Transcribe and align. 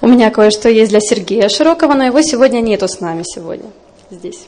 У 0.00 0.08
меня 0.08 0.30
кое-что 0.30 0.68
есть 0.68 0.90
для 0.90 1.00
Сергея 1.00 1.48
Широкого, 1.48 1.94
но 1.94 2.04
его 2.04 2.22
сегодня 2.22 2.60
нету 2.60 2.86
с 2.88 3.00
нами 3.00 3.22
сегодня 3.24 3.70
здесь. 4.10 4.46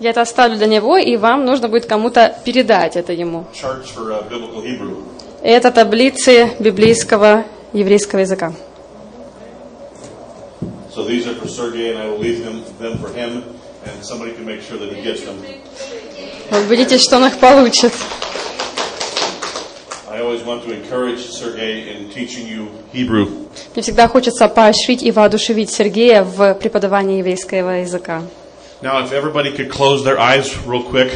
Я 0.00 0.10
это 0.10 0.20
оставлю 0.20 0.56
для 0.56 0.66
него, 0.66 0.96
и 0.98 1.16
вам 1.16 1.44
нужно 1.44 1.68
будет 1.68 1.86
кому-то 1.86 2.36
передать 2.44 2.96
это 2.96 3.12
ему. 3.12 3.44
Uh. 3.54 5.04
Это 5.42 5.70
таблицы 5.70 6.50
библейского 6.58 7.44
еврейского 7.72 8.20
языка. 8.20 8.52
So 10.94 11.06
these 11.06 11.26
are 11.26 11.34
for 11.34 11.48
Sergey, 11.48 11.90
and 11.90 11.98
I 11.98 12.06
will 12.06 12.18
leave 12.18 12.44
them, 12.44 12.64
them 12.78 12.98
for 12.98 13.08
him, 13.14 13.44
and 13.84 14.04
somebody 14.04 14.32
can 14.32 14.44
make 14.44 14.60
sure 14.60 14.76
that 14.76 14.92
he 14.92 15.02
gets 15.02 15.22
them. 15.24 15.36
Убедитесь, 16.50 17.02
что 17.02 17.16
он 17.16 17.26
их 17.26 17.38
получит. 17.38 17.92
Мне 23.74 23.82
всегда 23.82 24.08
хочется 24.08 24.48
поощрить 24.48 25.02
и 25.02 25.10
воодушевить 25.12 25.70
Сергея 25.70 26.24
в 26.24 26.54
преподавании 26.54 27.18
еврейского 27.18 27.80
языка. 27.80 28.22
Now, 28.82 29.04
if 29.04 29.12
everybody 29.12 29.54
could 29.54 29.70
close 29.70 30.02
their 30.04 30.18
eyes 30.18 30.56
real 30.66 30.82
quick, 30.82 31.10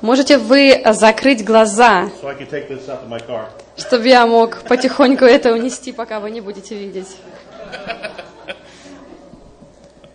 Можете 0.00 0.38
вы 0.38 0.80
закрыть 0.92 1.44
глаза, 1.44 2.08
so 2.22 3.48
чтобы 3.76 4.06
я 4.06 4.26
мог 4.26 4.62
потихоньку 4.62 5.24
это 5.24 5.52
унести, 5.52 5.90
пока 5.90 6.20
вы 6.20 6.30
не 6.30 6.40
будете 6.40 6.76
видеть. 6.76 7.16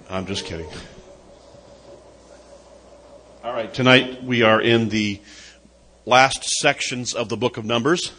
I'm 0.10 0.26
just 0.26 0.46
kidding. 0.46 0.68
All 3.45 3.53
right, 3.53 3.73
tonight 3.73 4.23
we 4.25 4.43
are 4.43 4.61
in 4.61 4.89
the 4.89 5.21
last 6.07 6.45
sections 6.45 7.15
of 7.15 7.29
the 7.29 7.37
book 7.37 7.57
of 7.57 7.65
Numbers. 7.65 8.13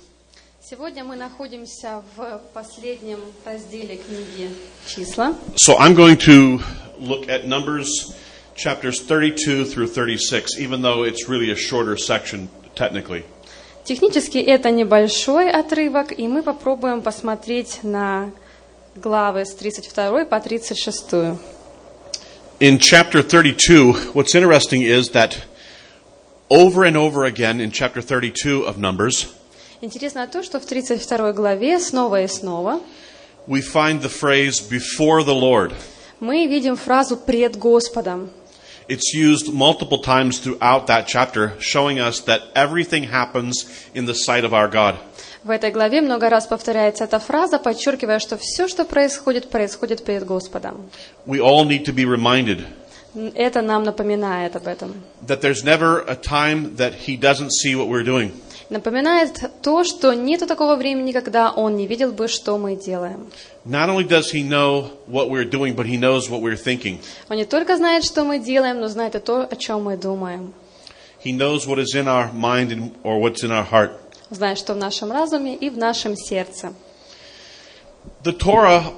Сегодня 0.62 1.04
мы 1.04 1.16
находимся 1.16 2.04
в 2.16 2.42
последнем 2.54 3.20
разделе 3.44 3.98
книги 3.98 4.50
«Числа». 4.88 5.36
So 5.56 5.78
I'm 5.78 5.96
going 5.96 6.18
to 6.18 6.62
look 7.00 7.28
at 7.28 7.48
Numbers 7.48 8.14
chapters 8.56 9.02
32 9.02 9.66
through 9.66 9.88
36, 9.88 10.60
even 10.60 10.82
though 10.82 11.04
it's 11.04 11.28
really 11.28 11.50
a 11.50 11.56
shorter 11.56 11.98
section 11.98 12.50
technically. 12.76 13.24
Технически 13.84 14.38
это 14.38 14.70
небольшой 14.70 15.50
отрывок, 15.50 16.12
и 16.12 16.28
мы 16.28 16.44
попробуем 16.44 17.02
посмотреть 17.02 17.80
на 17.82 18.32
главы 18.96 19.46
с 19.46 19.56
32 19.56 20.26
по 20.26 20.40
36. 20.40 21.40
In 22.64 22.78
chapter 22.78 23.22
32, 23.22 24.12
what's 24.14 24.36
interesting 24.36 24.82
is 24.82 25.12
that 25.12 25.46
over 26.50 26.84
and 26.84 26.98
over 26.98 27.24
again 27.24 27.62
in 27.62 27.72
chapter 27.72 28.02
32 28.02 28.64
of 28.64 28.78
Numbers, 28.78 29.28
Интересно 29.82 30.28
то, 30.28 30.44
что 30.44 30.60
в 30.60 30.66
32 30.66 31.32
главе 31.32 31.80
снова 31.80 32.22
и 32.22 32.28
снова 32.28 32.82
we 33.48 33.62
find 33.62 34.02
the 34.02 34.10
phrase 34.10 34.60
before 34.60 35.24
the 35.24 35.34
Lord. 35.34 35.74
мы 36.20 36.48
видим 36.48 36.76
фразу 36.76 37.16
«пред 37.16 37.56
Господом». 37.56 38.30
It's 38.90 39.14
used 39.14 39.54
multiple 39.54 40.00
times 40.00 40.40
throughout 40.40 40.88
that 40.88 41.08
chapter, 41.08 41.54
showing 41.60 42.00
us 42.00 42.20
that 42.22 42.42
everything 42.56 43.04
happens 43.04 43.66
in 43.94 44.06
the 44.06 44.16
sight 44.16 44.44
of 44.44 44.54
our 44.54 44.68
God. 44.68 44.98
В 45.45 45.51
этой 45.51 45.71
главе 45.71 46.01
много 46.01 46.31
раз 46.31 46.47
повторяется 46.47 47.05
эта 47.05 47.19
фраза, 47.19 47.59
подчеркивая, 47.59 48.19
что 48.19 48.39
все, 48.39 48.67
что 48.67 48.87
происходит, 48.87 49.51
происходит 49.51 50.03
перед 50.03 50.25
Господом. 50.25 50.89
We 51.27 51.39
all 51.39 51.67
need 51.67 51.85
to 51.85 51.93
be 51.95 52.05
reminded 52.07 52.65
Это 53.35 53.61
нам 53.63 53.85
напоминает 53.85 54.57
об 54.57 54.67
этом. 54.67 54.95
that 55.27 55.41
there's 55.43 55.63
never 55.63 56.03
a 56.09 56.17
time 56.17 56.77
that 56.77 56.95
He 57.07 57.17
doesn't 57.21 57.51
see 57.53 57.75
what 57.75 57.89
we're 57.89 58.03
doing. 58.05 58.33
Напоминает 58.71 59.39
то, 59.63 59.85
что 59.85 60.15
нету 60.15 60.47
такого 60.47 60.77
времени, 60.77 61.13
когда 61.13 61.53
Он 61.53 61.77
не 61.77 61.87
видел 61.87 62.13
бы, 62.13 62.27
что 62.27 62.57
мы 62.57 62.75
делаем. 62.75 63.27
Not 63.67 63.91
only 63.91 64.09
does 64.09 64.33
He 64.33 64.43
know 64.43 64.93
what 65.07 65.29
we're 65.29 65.45
doing, 65.49 65.77
but 65.77 65.85
He 65.87 65.99
knows 65.99 66.31
what 66.31 66.41
we're 66.41 66.57
thinking. 66.57 66.99
Он 67.29 67.37
не 67.37 67.45
только 67.45 67.77
знает, 67.77 68.03
что 68.05 68.25
мы 68.25 68.39
делаем, 68.39 68.81
но 68.81 68.89
знает 68.89 69.15
и 69.15 69.19
то, 69.21 69.43
о 69.43 69.57
чем 69.57 69.85
мы 69.85 69.99
думаем. 69.99 70.55
He 71.23 71.33
knows 71.33 71.67
what 71.67 71.79
is 71.79 71.95
in 71.95 72.07
our 72.09 72.33
mind 72.33 72.73
and, 72.73 72.91
or 73.03 73.21
what's 73.21 73.45
in 73.45 73.53
our 73.53 73.65
heart. 73.65 73.93
Знает, 74.34 74.58
что 74.58 74.74
в 74.74 74.78
нашем 74.78 75.12
разуме 75.12 75.56
и 75.56 75.70
в 75.70 75.78
нашем 75.78 76.16
сердце. 76.16 76.74
The 78.24 78.32
Torah 78.34 78.94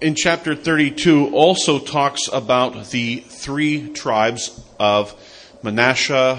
in 0.00 0.14
chapter 0.14 0.54
32 0.54 1.30
also 1.32 1.78
talks 1.78 2.28
about 2.32 2.90
the 2.90 3.24
three 3.28 3.88
tribes 3.92 4.60
of 4.78 5.14
Manasseh, 5.62 6.38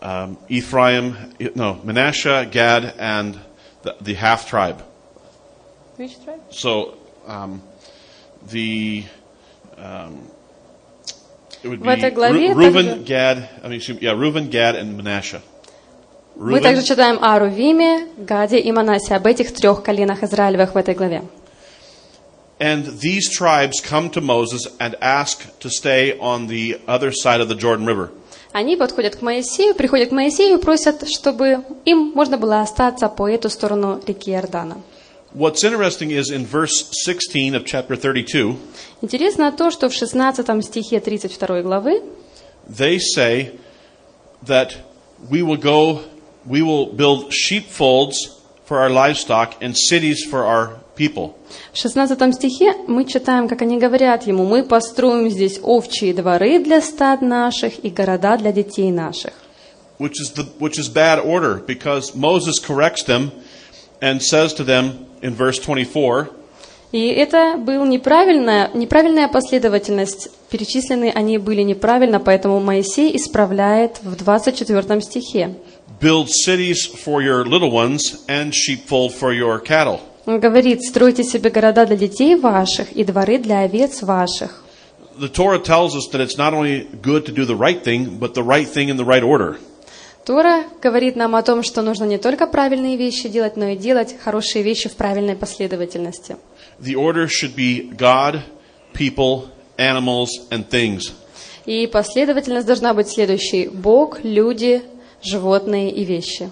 um, 0.00 0.38
Ephraim, 0.48 1.34
no, 1.54 1.80
Manasseh, 1.84 2.46
Gad, 2.50 2.94
and 2.98 3.38
the, 3.82 3.96
the 4.00 4.14
half 4.14 4.48
tribe. 4.48 4.82
So 6.50 6.94
um, 7.26 7.62
the 8.50 9.04
um, 9.76 10.30
it 11.62 11.68
would 11.68 11.80
В 11.80 11.84
be 11.84 11.90
этой 11.90 12.10
главе 12.12 12.52
Ru- 12.52 12.54
Reuben, 12.54 12.86
также- 12.86 13.04
Gad, 13.04 13.48
I 13.64 13.68
mean, 13.68 13.72
excuse 13.78 14.00
me, 14.00 14.06
yeah, 14.06 14.12
Reuben, 14.12 14.48
Gad, 14.48 14.76
and 14.76 14.96
Manasseh. 14.96 15.42
Мы 16.35 16.59
также 16.61 16.83
читаем 16.83 17.19
о 17.21 17.37
Рувиме, 17.37 18.07
Гаде 18.17 18.59
и 18.59 18.71
Манасе, 18.71 19.15
об 19.15 19.27
этих 19.27 19.53
трех 19.53 19.83
коленах 19.83 20.23
Израилевых 20.23 20.73
в 20.73 20.77
этой 20.77 20.95
главе. 20.95 21.23
And 22.59 22.99
these 23.01 23.29
tribes 23.29 23.81
come 23.81 24.09
to 24.11 24.21
Moses 24.21 24.67
and 24.79 24.95
ask 25.01 25.41
to 25.59 25.69
stay 25.69 26.17
on 26.19 26.47
the 26.47 26.79
other 26.87 27.11
side 27.11 27.41
of 27.41 27.49
the 27.49 27.55
Jordan 27.55 27.85
River. 27.85 28.09
Они 28.51 28.75
подходят 28.75 29.15
к 29.15 29.21
Моисею, 29.21 29.73
приходят 29.73 30.09
к 30.09 30.11
Моисею 30.11 30.57
и 30.57 30.61
просят, 30.61 31.07
чтобы 31.09 31.63
им 31.85 32.11
можно 32.13 32.37
было 32.37 32.61
остаться 32.61 33.09
по 33.09 33.27
эту 33.27 33.49
сторону 33.49 33.99
реки 34.05 34.31
Иордана. 34.31 34.77
What's 35.33 35.63
interesting 35.63 36.11
is 36.11 36.29
in 36.29 36.45
verse 36.45 36.91
16 36.91 37.55
of 37.55 37.65
chapter 37.65 37.95
32, 37.95 38.55
Интересно 39.01 39.51
то, 39.51 39.71
что 39.71 39.89
в 39.89 39.93
16 39.93 40.63
стихе 40.63 40.99
32 40.99 41.63
главы 41.63 42.03
they 42.69 42.99
say 42.99 43.59
that 44.45 44.75
we 45.29 45.41
will 45.41 45.57
go, 45.57 46.01
we 46.45 46.61
will 46.61 46.93
build 46.93 47.31
sheepfolds 47.33 48.41
for 48.65 48.79
our 48.79 48.89
livestock 48.89 49.55
and 49.61 49.75
cities 49.75 50.23
for 50.23 50.43
our 50.43 50.79
people. 50.95 51.35
В 51.73 51.77
16 51.77 52.35
стихе 52.35 52.73
мы 52.87 53.05
читаем, 53.05 53.47
как 53.47 53.61
они 53.61 53.77
говорят 53.77 54.27
ему, 54.27 54.45
«Мы 54.45 54.63
построим 54.63 55.29
здесь 55.29 55.59
овчие 55.61 56.13
дворы 56.13 56.59
для 56.59 56.81
стад 56.81 57.21
наших 57.21 57.83
и 57.83 57.89
города 57.89 58.37
для 58.37 58.51
детей 58.51 58.91
наших». 58.91 59.33
Which 59.99 60.19
is, 60.19 60.33
the, 60.35 60.45
which 60.59 60.77
is 60.77 60.89
bad 60.89 61.19
order 61.23 61.63
because 61.65 62.15
Moses 62.15 62.59
corrects 62.59 63.03
them 63.03 63.31
and 64.01 64.21
says 64.21 64.53
to 64.55 64.63
them 64.63 65.05
in 65.21 65.35
verse 65.35 65.59
24, 65.59 66.29
И 66.93 67.07
это 67.07 67.57
была 67.57 67.87
неправильная, 67.87 68.69
неправильная 68.75 69.27
последовательность. 69.27 70.29
Перечислены 70.51 71.11
они 71.13 71.39
были 71.39 71.63
неправильно, 71.63 72.19
поэтому 72.19 72.59
Моисей 72.59 73.15
исправляет 73.17 73.97
в 74.03 74.15
24 74.15 75.01
стихе. 75.01 75.55
Build 76.03 76.29
cities 76.29 76.85
for 76.85 77.21
your 77.21 77.45
little 77.45 77.71
ones 77.71 78.25
and 78.27 78.53
sheepfold 78.53 79.13
for 79.13 79.31
your 79.31 79.61
cattle. 79.61 80.01
Он 80.25 80.37
говорит, 80.41 80.81
стройте 80.83 81.23
себе 81.23 81.49
города 81.49 81.85
для 81.85 81.95
детей 81.95 82.35
ваших 82.35 82.91
и 82.91 83.05
дворы 83.05 83.37
для 83.37 83.61
овец 83.61 84.01
ваших. 84.01 84.63
The 85.17 85.29
Torah 85.29 85.59
tells 85.59 85.95
us 85.95 86.09
that 86.11 86.19
it's 86.19 86.37
not 86.37 86.53
only 86.53 86.89
good 87.01 87.25
to 87.27 87.31
do 87.31 87.45
the 87.45 87.55
right 87.55 87.81
thing, 87.81 88.19
but 88.19 88.33
the 88.33 88.43
right 88.43 88.67
thing 88.67 88.89
in 88.89 88.97
the 88.97 89.05
right 89.05 89.23
order. 89.23 89.57
Тора 90.25 90.65
говорит 90.81 91.15
нам 91.15 91.37
о 91.37 91.41
том, 91.41 91.63
что 91.63 91.81
нужно 91.81 92.03
не 92.03 92.17
только 92.17 92.47
правильные 92.47 92.97
вещи 92.97 93.29
делать, 93.29 93.55
но 93.55 93.69
и 93.69 93.77
делать 93.77 94.13
хорошие 94.21 94.61
вещи 94.61 94.89
в 94.89 94.95
правильной 94.95 95.37
последовательности. 95.37 96.35
The 96.81 96.95
order 96.95 97.29
should 97.29 97.55
be 97.55 97.95
God, 97.95 98.41
people, 98.93 99.51
animals, 99.77 100.27
and 100.51 100.67
things. 100.69 101.13
И 101.65 101.87
последовательность 101.87 102.67
должна 102.67 102.93
быть 102.93 103.07
следующей. 103.07 103.69
Бог, 103.69 104.21
люди, 104.23 104.81
животные 105.22 105.90
и 105.90 106.04
вещи. 106.04 106.50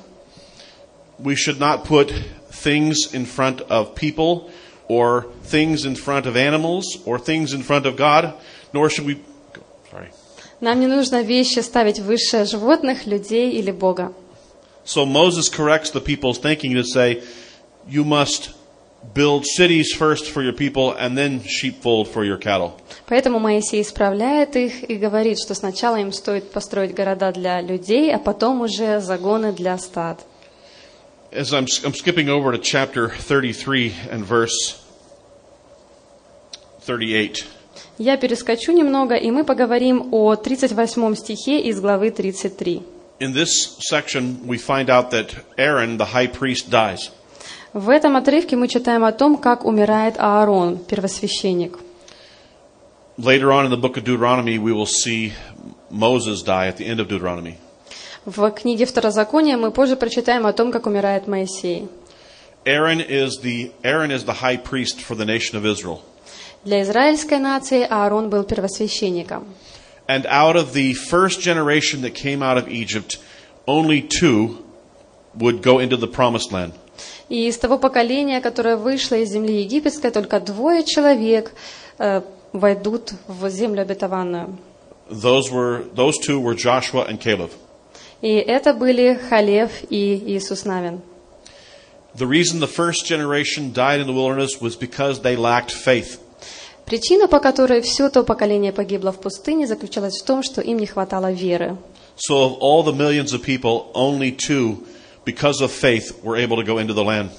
We 1.18 1.34
should 1.34 1.58
not 1.58 1.84
put 1.84 2.12
things 2.50 3.12
in 3.12 3.24
front 3.24 3.62
of 3.68 3.94
people, 3.94 4.50
or 4.88 5.26
things 5.42 5.84
in 5.84 5.96
front 5.96 6.26
of 6.26 6.36
animals, 6.36 6.84
or 7.06 7.18
things 7.18 7.52
in 7.52 7.62
front 7.62 7.86
of 7.86 7.96
God, 7.96 8.34
nor 8.72 8.90
should 8.90 9.06
we. 9.06 9.18
Sorry. 9.90 10.10
Нам 10.60 10.80
не 10.80 10.86
нужно 10.86 11.22
вещи 11.22 11.60
ставить 11.60 11.98
выше 12.00 12.44
животных, 12.44 13.06
людей 13.06 13.52
или 13.52 13.70
Бога. 13.70 14.12
So 14.84 15.04
Moses 15.04 15.48
corrects 15.48 15.90
the 15.90 16.00
people's 16.00 16.38
thinking 16.38 16.74
to 16.74 16.84
say, 16.84 17.22
you 17.88 18.04
must 18.04 18.54
build 19.14 19.44
cities 19.46 19.92
first 19.92 20.30
for 20.30 20.42
your 20.42 20.52
people 20.52 20.92
and 20.92 21.16
then 21.16 21.40
sheepfold 21.42 22.08
for 22.08 22.24
your 22.24 22.38
cattle. 22.38 22.72
Поэтому 23.06 23.38
Моисей 23.38 23.82
исправляет 23.82 24.56
их 24.56 24.88
и 24.88 24.96
говорит, 24.96 25.38
что 25.38 25.54
сначала 25.54 25.96
им 25.96 26.12
стоит 26.12 26.50
построить 26.50 26.94
города 26.94 27.32
для 27.32 27.60
людей, 27.60 28.12
а 28.14 28.18
потом 28.18 28.62
уже 28.62 29.00
загоны 29.00 29.52
для 29.52 29.78
стад. 29.78 30.24
As 31.32 31.52
I'm, 31.52 31.66
I'm 31.84 31.92
skipping 31.92 32.28
over 32.28 32.52
to 32.52 32.58
chapter 32.58 33.08
33 33.08 33.92
and 34.10 34.24
verse 34.24 34.76
38. 36.86 37.44
Я 37.98 38.16
перескочу 38.16 38.72
немного, 38.72 39.14
и 39.14 39.30
мы 39.30 39.44
поговорим 39.44 40.08
о 40.12 40.36
38 40.36 41.14
стихе 41.16 41.60
из 41.60 41.80
главы 41.80 42.10
33. 42.10 42.82
In 43.18 43.32
this 43.32 43.78
section, 43.80 44.46
we 44.46 44.58
find 44.58 44.90
out 44.90 45.10
that 45.10 45.34
Aaron, 45.56 45.96
the 45.96 46.12
high 46.12 46.26
priest, 46.26 46.70
dies. 46.70 47.10
В 47.73 47.89
этом 47.89 48.17
отрывке 48.17 48.57
мы 48.57 48.67
читаем 48.67 49.05
о 49.05 49.13
том, 49.13 49.37
как 49.37 49.63
умирает 49.63 50.15
Аарон, 50.17 50.77
первосвященник. 50.77 51.79
Later 53.17 53.51
on 53.51 53.65
in 53.65 53.71
the 53.71 53.77
book 53.77 53.95
of 53.95 54.03
Deuteronomy, 54.03 54.57
we 54.57 54.73
will 54.73 54.85
see 54.85 55.31
Moses 55.89 56.41
die 56.43 56.67
at 56.67 56.77
the 56.77 56.85
end 56.85 56.99
of 56.99 57.07
Deuteronomy. 57.07 57.55
В 58.25 58.51
книге 58.51 58.85
Второзакония 58.85 59.57
мы 59.57 59.71
позже 59.71 59.95
прочитаем 59.95 60.45
о 60.45 60.53
том, 60.53 60.71
как 60.71 60.85
умирает 60.85 61.27
Моисей. 61.27 61.87
Aaron 62.65 62.99
is 62.99 63.41
the 63.41 63.71
Aaron 63.83 64.11
is 64.11 64.25
the 64.25 64.41
high 64.41 64.57
priest 64.57 65.01
for 65.01 65.15
the 65.15 65.25
nation 65.25 65.55
of 65.55 65.65
Israel. 65.65 66.01
Для 66.65 66.81
израильской 66.81 67.39
нации 67.39 67.87
Аарон 67.89 68.29
был 68.29 68.43
первосвященником. 68.43 69.45
And 70.07 70.25
out 70.25 70.57
of 70.57 70.73
the 70.73 70.93
first 70.93 71.39
generation 71.39 72.01
that 72.01 72.13
came 72.13 72.43
out 72.43 72.57
of 72.57 72.67
Egypt, 72.67 73.17
only 73.65 74.01
two 74.01 74.57
would 75.35 75.61
go 75.61 75.79
into 75.79 75.95
the 75.95 76.07
promised 76.07 76.51
land. 76.51 76.73
И 77.31 77.47
из 77.47 77.57
того 77.57 77.77
поколения, 77.77 78.41
которое 78.41 78.75
вышло 78.75 79.15
из 79.15 79.29
земли 79.29 79.61
египетской, 79.61 80.11
только 80.11 80.41
двое 80.41 80.83
человек 80.83 81.53
э, 81.97 82.23
войдут 82.51 83.13
в 83.25 83.49
землю 83.49 83.83
обетованную. 83.83 84.57
Those 85.09 85.49
were 85.49 85.85
those 85.95 86.19
two 86.19 86.41
were 86.41 86.55
Joshua 86.55 87.07
and 87.07 87.21
Caleb. 87.21 87.51
И 88.21 88.33
это 88.33 88.73
были 88.73 89.17
Халев 89.29 89.71
и 89.89 90.21
Иисус 90.27 90.65
Навин. 90.65 90.99
The 92.13 92.27
reason 92.27 92.59
the 92.59 92.67
first 92.67 93.05
generation 93.05 93.71
died 93.71 94.01
in 94.01 94.07
the 94.07 94.13
wilderness 94.13 94.59
was 94.59 94.75
because 94.75 95.21
they 95.21 95.37
lacked 95.37 95.71
faith. 95.71 96.19
Причина, 96.83 97.29
по 97.29 97.39
которой 97.39 97.79
все 97.79 98.09
то 98.09 98.23
поколение 98.23 98.73
погибло 98.73 99.13
в 99.13 99.21
пустыне, 99.21 99.67
заключалась 99.67 100.19
в 100.21 100.25
том, 100.25 100.43
что 100.43 100.59
им 100.59 100.79
не 100.79 100.85
хватало 100.85 101.31
веры. 101.31 101.77
So 102.17 102.43
of 102.43 102.57
all 102.59 102.83
the 102.83 102.93
millions 102.93 103.31
of 103.31 103.41
people, 103.41 103.89
only 103.93 104.35
two, 104.35 104.85
because 105.25 105.61
of 105.61 105.71
faith, 105.71 106.23
were 106.23 106.35
able 106.35 106.57
to 106.57 106.63
go 106.63 106.77
into 106.77 106.93
the 106.93 107.03
land. 107.03 107.29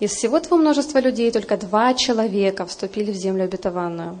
Из 0.00 0.12
всего 0.12 0.40
того 0.40 0.56
множества 0.56 0.98
людей 0.98 1.30
только 1.30 1.56
два 1.56 1.94
человека 1.94 2.66
вступили 2.66 3.12
в 3.12 3.16
землю 3.16 3.44
обетованную. 3.44 4.18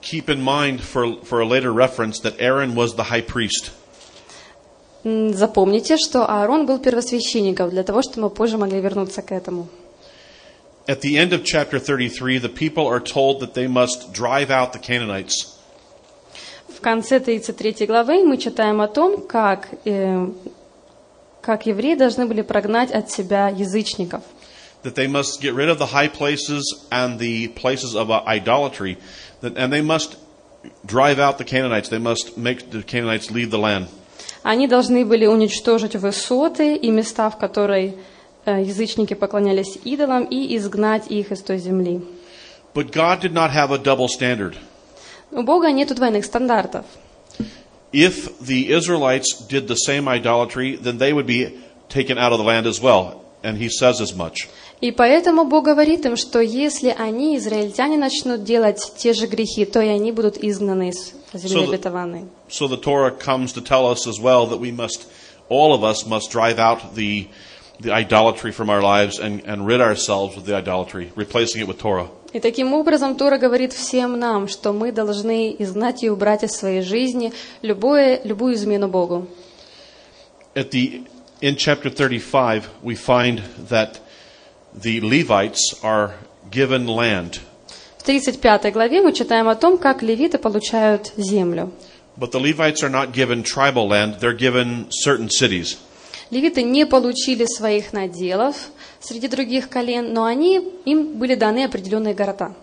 Keep 0.00 0.28
in 0.28 0.40
mind 0.40 0.80
for, 0.80 1.22
for 1.24 1.40
a 1.40 1.44
later 1.44 1.72
reference 1.72 2.20
that 2.20 2.40
Aaron 2.40 2.74
was 2.74 2.94
the 2.94 3.04
high 3.04 3.20
priest. 3.20 3.72
Запомните, 5.04 5.96
что 5.96 6.26
Аарон 6.26 6.66
был 6.66 6.78
первосвященником, 6.78 7.70
для 7.70 7.82
того, 7.82 8.02
чтобы 8.02 8.22
мы 8.22 8.30
позже 8.30 8.58
могли 8.58 8.80
вернуться 8.80 9.22
к 9.22 9.32
этому. 9.32 9.68
At 10.86 11.02
the 11.02 11.16
end 11.18 11.32
of 11.34 11.44
chapter 11.44 11.78
33, 11.78 12.38
the 12.38 12.48
people 12.48 12.86
are 12.86 13.00
told 13.00 13.40
that 13.40 13.52
they 13.52 13.68
must 13.68 14.12
drive 14.12 14.50
out 14.50 14.72
the 14.72 14.78
Canaanites. 14.78 15.58
В 16.68 16.80
конце 16.80 17.20
33 17.20 17.86
главы 17.86 18.24
мы 18.24 18.38
читаем 18.38 18.80
о 18.80 18.88
том, 18.88 19.20
как, 19.20 19.68
э, 19.84 20.28
как 21.40 21.66
евреи 21.66 21.94
должны 21.94 22.26
были 22.26 22.42
прогнать 22.42 22.90
от 22.90 23.10
себя 23.10 23.48
язычников. 23.48 24.22
that 24.82 24.94
they 24.94 25.06
must 25.06 25.40
get 25.40 25.54
rid 25.54 25.68
of 25.68 25.78
the 25.78 25.86
high 25.86 26.08
places 26.08 26.62
and 26.90 27.18
the 27.18 27.48
places 27.48 27.94
of 27.94 28.10
uh, 28.10 28.22
idolatry, 28.26 28.96
and 29.42 29.72
they 29.72 29.82
must 29.82 30.16
drive 30.86 31.18
out 31.18 31.38
the 31.38 31.44
Canaanites. 31.44 31.88
They 31.88 31.98
must 31.98 32.36
make 32.36 32.70
the 32.70 32.82
Canaanites 32.82 33.30
leave 33.30 33.50
the 33.50 33.58
land. 33.58 33.88
Они 34.42 34.68
должны 34.68 35.04
были 35.04 35.26
уничтожить 35.26 35.96
высоты 35.96 36.76
и 36.76 36.90
места, 36.90 37.28
в 37.28 37.38
которые 37.38 37.96
э, 38.44 38.62
язычники 38.62 39.14
поклонялись 39.14 39.78
идолам, 39.84 40.24
и 40.24 40.56
изгнать 40.56 41.10
их 41.10 41.32
из 41.32 41.42
той 41.42 41.58
земли. 41.58 42.00
But 42.72 42.92
God 42.92 43.20
did 43.20 43.32
not 43.32 43.50
have 43.50 43.72
a 43.72 43.78
double 43.78 44.08
standard. 44.08 44.54
У 45.30 45.42
Бога 45.42 45.70
нет 45.72 45.94
двойных 45.94 46.24
стандартов. 46.24 46.86
If 47.91 48.39
the 48.39 48.71
Israelites 48.71 49.35
did 49.47 49.67
the 49.67 49.75
same 49.75 50.07
idolatry, 50.07 50.75
then 50.75 50.97
they 50.97 51.13
would 51.13 51.27
be 51.27 51.59
taken 51.89 52.17
out 52.17 52.31
of 52.31 52.39
the 52.39 52.43
land 52.43 52.65
as 52.65 52.81
well. 52.81 53.21
And 53.43 53.57
he 53.57 53.69
says 53.69 54.01
as 54.01 54.15
much. 54.15 54.47
И 54.81 54.91
поэтому 54.91 55.45
Бог 55.45 55.65
говорит 55.65 56.05
им, 56.05 56.17
что 56.17 56.39
если 56.41 56.89
они, 56.97 57.37
израильтяне, 57.37 57.97
начнут 57.97 58.43
делать 58.43 58.93
те 58.97 59.13
же 59.13 59.27
грехи, 59.27 59.65
то 59.65 59.81
и 59.81 59.87
они 59.87 60.11
будут 60.11 60.37
изгнаны 60.37 60.89
из 60.89 61.13
земли 61.33 61.65
So 61.65 61.65
the- 61.65 61.73
обетованной. 61.73 62.27
So 62.49 62.67
the 62.67 62.77
Torah 62.77 63.11
comes 63.11 63.53
to 63.53 63.61
tell 63.61 63.85
us 63.87 64.07
as 64.07 64.19
well 64.19 64.45
that 64.47 64.59
we 64.59 64.71
must, 64.71 65.05
all 65.49 65.73
of 65.73 65.83
us 65.83 66.05
must 66.05 66.31
drive 66.31 66.57
out 66.57 66.95
the, 66.95 67.27
the 67.79 67.91
idolatry 67.91 68.51
from 68.51 68.69
our 68.69 68.81
lives 68.81 69.19
and, 69.19 69.41
and 69.45 69.65
rid 69.65 69.81
ourselves 69.81 70.37
of 70.37 70.45
the 70.45 70.55
idolatry, 70.55 71.11
replacing 71.15 71.61
it 71.61 71.67
with 71.67 71.79
Torah. 71.79 72.07
И 72.33 72.39
таким 72.39 72.73
образом 72.73 73.15
Тора 73.15 73.37
говорит 73.37 73.73
всем 73.73 74.17
нам, 74.17 74.47
что 74.47 74.73
мы 74.73 74.91
должны 74.91 75.55
изгнать 75.59 76.03
и 76.03 76.09
убрать 76.09 76.43
из 76.43 76.51
своей 76.51 76.81
жизни 76.81 77.31
любое, 77.61 78.21
любую 78.23 78.55
измену 78.55 78.87
Богу. 78.87 79.27
At 80.55 80.71
the, 80.71 81.03
in 81.41 81.55
chapter 81.55 81.89
35, 81.89 82.63
we 82.81 82.95
find 82.95 83.41
that 83.69 83.99
the 84.73 84.99
Levites 85.01 85.73
are 85.83 86.13
given 86.51 86.87
land, 86.87 87.39
В 87.97 88.03
35 88.05 88.73
главе 88.73 89.01
мы 89.01 89.13
читаем 89.13 89.47
о 89.47 89.55
том, 89.55 89.77
как 89.77 90.01
левиты 90.03 90.37
получают 90.37 91.13
землю. 91.15 91.71
but 92.17 92.31
the 92.31 92.39
Levites 92.39 92.83
are 92.83 92.89
not 92.89 93.11
given 93.13 93.43
tribal 93.43 93.87
land, 93.87 94.15
they're 94.19 94.33
given 94.33 94.87
certain 94.89 95.29
cities. 95.29 95.77
Левиты 96.30 96.62
не 96.62 96.84
получили 96.84 97.46
своих 97.46 97.92
наделов 97.92 98.56
среди 99.00 99.28
других 99.28 99.70
колен, 99.70 100.12
но 100.12 100.24
они, 100.24 100.60
им 100.84 101.14
были 101.18 101.34
даны 101.34 101.64
определенные 101.64 102.14
города. 102.14 102.54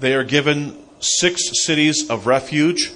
They 0.00 0.12
are 0.14 0.26
given 0.26 0.74
six 1.00 1.36
cities 1.66 2.08
of 2.08 2.24
refuge, 2.24 2.90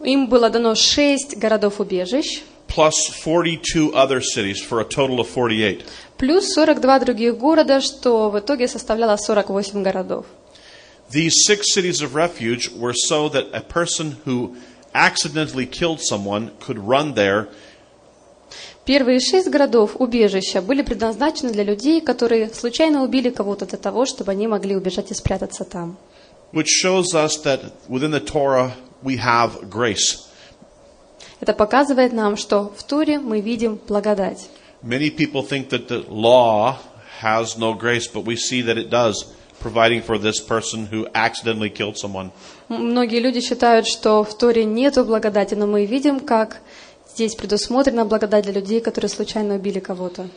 Им 0.00 0.28
было 0.28 0.48
дано 0.48 0.76
шесть 0.76 1.36
городов-убежищ, 1.36 2.42
plus 2.68 2.92
42 3.24 3.90
other 3.94 4.20
cities 4.20 4.60
for 4.60 4.80
a 4.80 4.84
total 4.84 5.18
of 5.18 5.28
48. 5.28 5.82
плюс 6.16 6.52
42 6.54 6.98
других 7.00 7.36
города, 7.36 7.80
что 7.80 8.30
в 8.30 8.38
итоге 8.38 8.68
составляло 8.68 9.16
48 9.16 9.82
городов. 9.82 10.26
These 11.10 11.46
six 11.46 11.74
cities 11.74 12.00
of 12.02 12.14
refuge 12.14 12.70
were 12.76 12.92
so 12.92 13.28
that 13.30 13.46
a 13.52 13.62
person 13.62 14.18
who 14.24 14.54
accidentally 14.94 15.66
killed 15.66 16.00
someone 16.00 16.50
could 16.60 16.78
run 16.78 17.14
there 17.14 17.48
Первые 18.88 19.20
шесть 19.20 19.50
городов 19.50 19.96
убежища 19.98 20.62
были 20.62 20.80
предназначены 20.80 21.52
для 21.52 21.62
людей, 21.62 22.00
которые 22.00 22.48
случайно 22.48 23.02
убили 23.02 23.28
кого-то 23.28 23.66
для 23.66 23.76
того, 23.76 24.06
чтобы 24.06 24.32
они 24.32 24.46
могли 24.46 24.74
убежать 24.74 25.10
и 25.10 25.14
спрятаться 25.14 25.64
там. 25.64 25.98
which 26.54 26.68
shows 26.82 27.12
us 27.14 27.36
that 27.44 27.60
within 27.90 28.10
the 28.10 28.24
Torah 28.24 28.72
we 29.02 29.18
have 29.18 29.68
grace. 29.68 30.20
Это 31.40 31.52
показывает 31.52 32.14
нам, 32.14 32.38
что 32.38 32.72
в 32.74 32.82
Туре 32.82 33.18
мы 33.18 33.42
видим 33.42 33.78
благодать. 33.86 34.48
Many 34.82 35.10
people 35.10 35.42
think 35.42 35.68
that 35.68 35.88
the 35.88 36.06
law 36.08 36.76
has 37.20 37.58
no 37.58 37.74
grace, 37.74 38.06
but 38.10 38.24
we 38.24 38.36
see 38.36 38.62
that 38.62 38.78
it 38.78 38.88
does, 38.88 39.26
providing 39.60 40.00
for 40.00 40.16
this 40.16 40.40
person 40.40 40.86
who 40.90 41.06
accidentally 41.12 41.68
killed 41.68 41.98
someone. 41.98 42.30
Многие 42.70 43.20
люди 43.20 43.42
считают, 43.42 43.86
что 43.86 44.24
в 44.24 44.38
Торе 44.38 44.64
нету 44.64 45.04
благодати, 45.04 45.52
но 45.52 45.66
мы 45.66 45.84
видим, 45.84 46.20
как 46.20 46.62
здесь 47.18 47.34
предусмотрена 47.34 48.04
благодать 48.04 48.44
для 48.44 48.52
людей, 48.52 48.80
которые 48.80 49.08
случайно 49.08 49.56
убили 49.56 49.80
кого-то. 49.80 50.28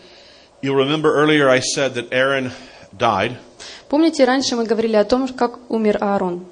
You'll 0.63 0.75
remember 0.75 1.15
earlier 1.15 1.47
I 1.47 1.59
said 1.59 1.93
that 1.93 2.11
Aaron 2.11 2.51
died 2.91 3.37
Помните, 3.87 4.25
раньше 4.25 4.55
мы 4.55 4.65
говорили 4.65 4.95
о 4.95 5.03
том, 5.03 5.27
как 5.27 5.59
умер 5.69 5.99
Аарон, 6.01 6.45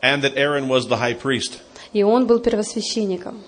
and 0.00 0.22
that 0.22 0.36
Aaron 0.36 0.68
was 0.68 0.88
the 0.88 0.96
high 0.98 1.12
priest. 1.14 1.58
и 1.92 2.02
он 2.02 2.26
был 2.26 2.38
первосвященником. 2.40 3.42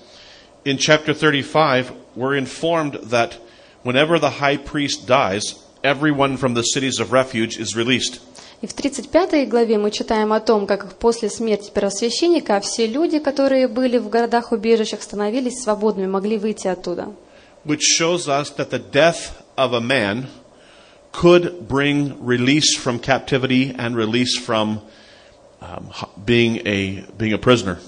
In 0.67 0.77
chapter 0.77 1.15
35, 1.15 1.93
we're 2.15 2.37
informed 2.37 2.99
that 3.11 3.39
whenever 3.83 4.19
the 4.19 4.39
high 4.41 4.59
priest 4.59 5.07
dies, 5.07 5.55
everyone 5.83 6.37
from 6.37 6.53
the 6.55 6.63
cities 6.63 7.01
of 7.01 7.13
refuge 7.13 7.57
is 7.57 7.75
released. 7.75 8.21
И 8.63 8.67
в 8.67 8.73
35 8.73 9.49
главе 9.49 9.79
мы 9.79 9.91
читаем 9.91 10.33
о 10.33 10.41
том, 10.41 10.67
как 10.67 10.95
после 10.95 11.29
смерти 11.29 11.71
первосвященника 11.75 12.59
все 12.61 12.87
люди, 12.87 13.19
которые 13.19 13.69
были 13.69 13.99
в 13.99 14.09
городах-убежищах, 14.09 15.03
становились 15.03 15.63
свободными, 15.63 16.07
могли 16.07 16.39
выйти 16.39 16.69
оттуда. 16.69 17.09
which 17.67 17.83
shows 17.83 18.29
us 18.29 18.51
that 18.51 18.71
the 18.71 18.79
death 18.79 19.43
of 19.57 19.73
a 19.73 19.81
man 19.81 20.29
could 21.13 21.67
bring 21.69 22.15
release 22.25 22.77
from 22.77 22.99
captivity 22.99 23.75
and 23.77 23.97
release 23.97 24.39
from 24.39 24.81
um, 25.61 25.91
being 26.25 26.65
a 26.67 27.05
being 27.19 27.33
a 27.33 27.39
prisoner. 27.39 27.79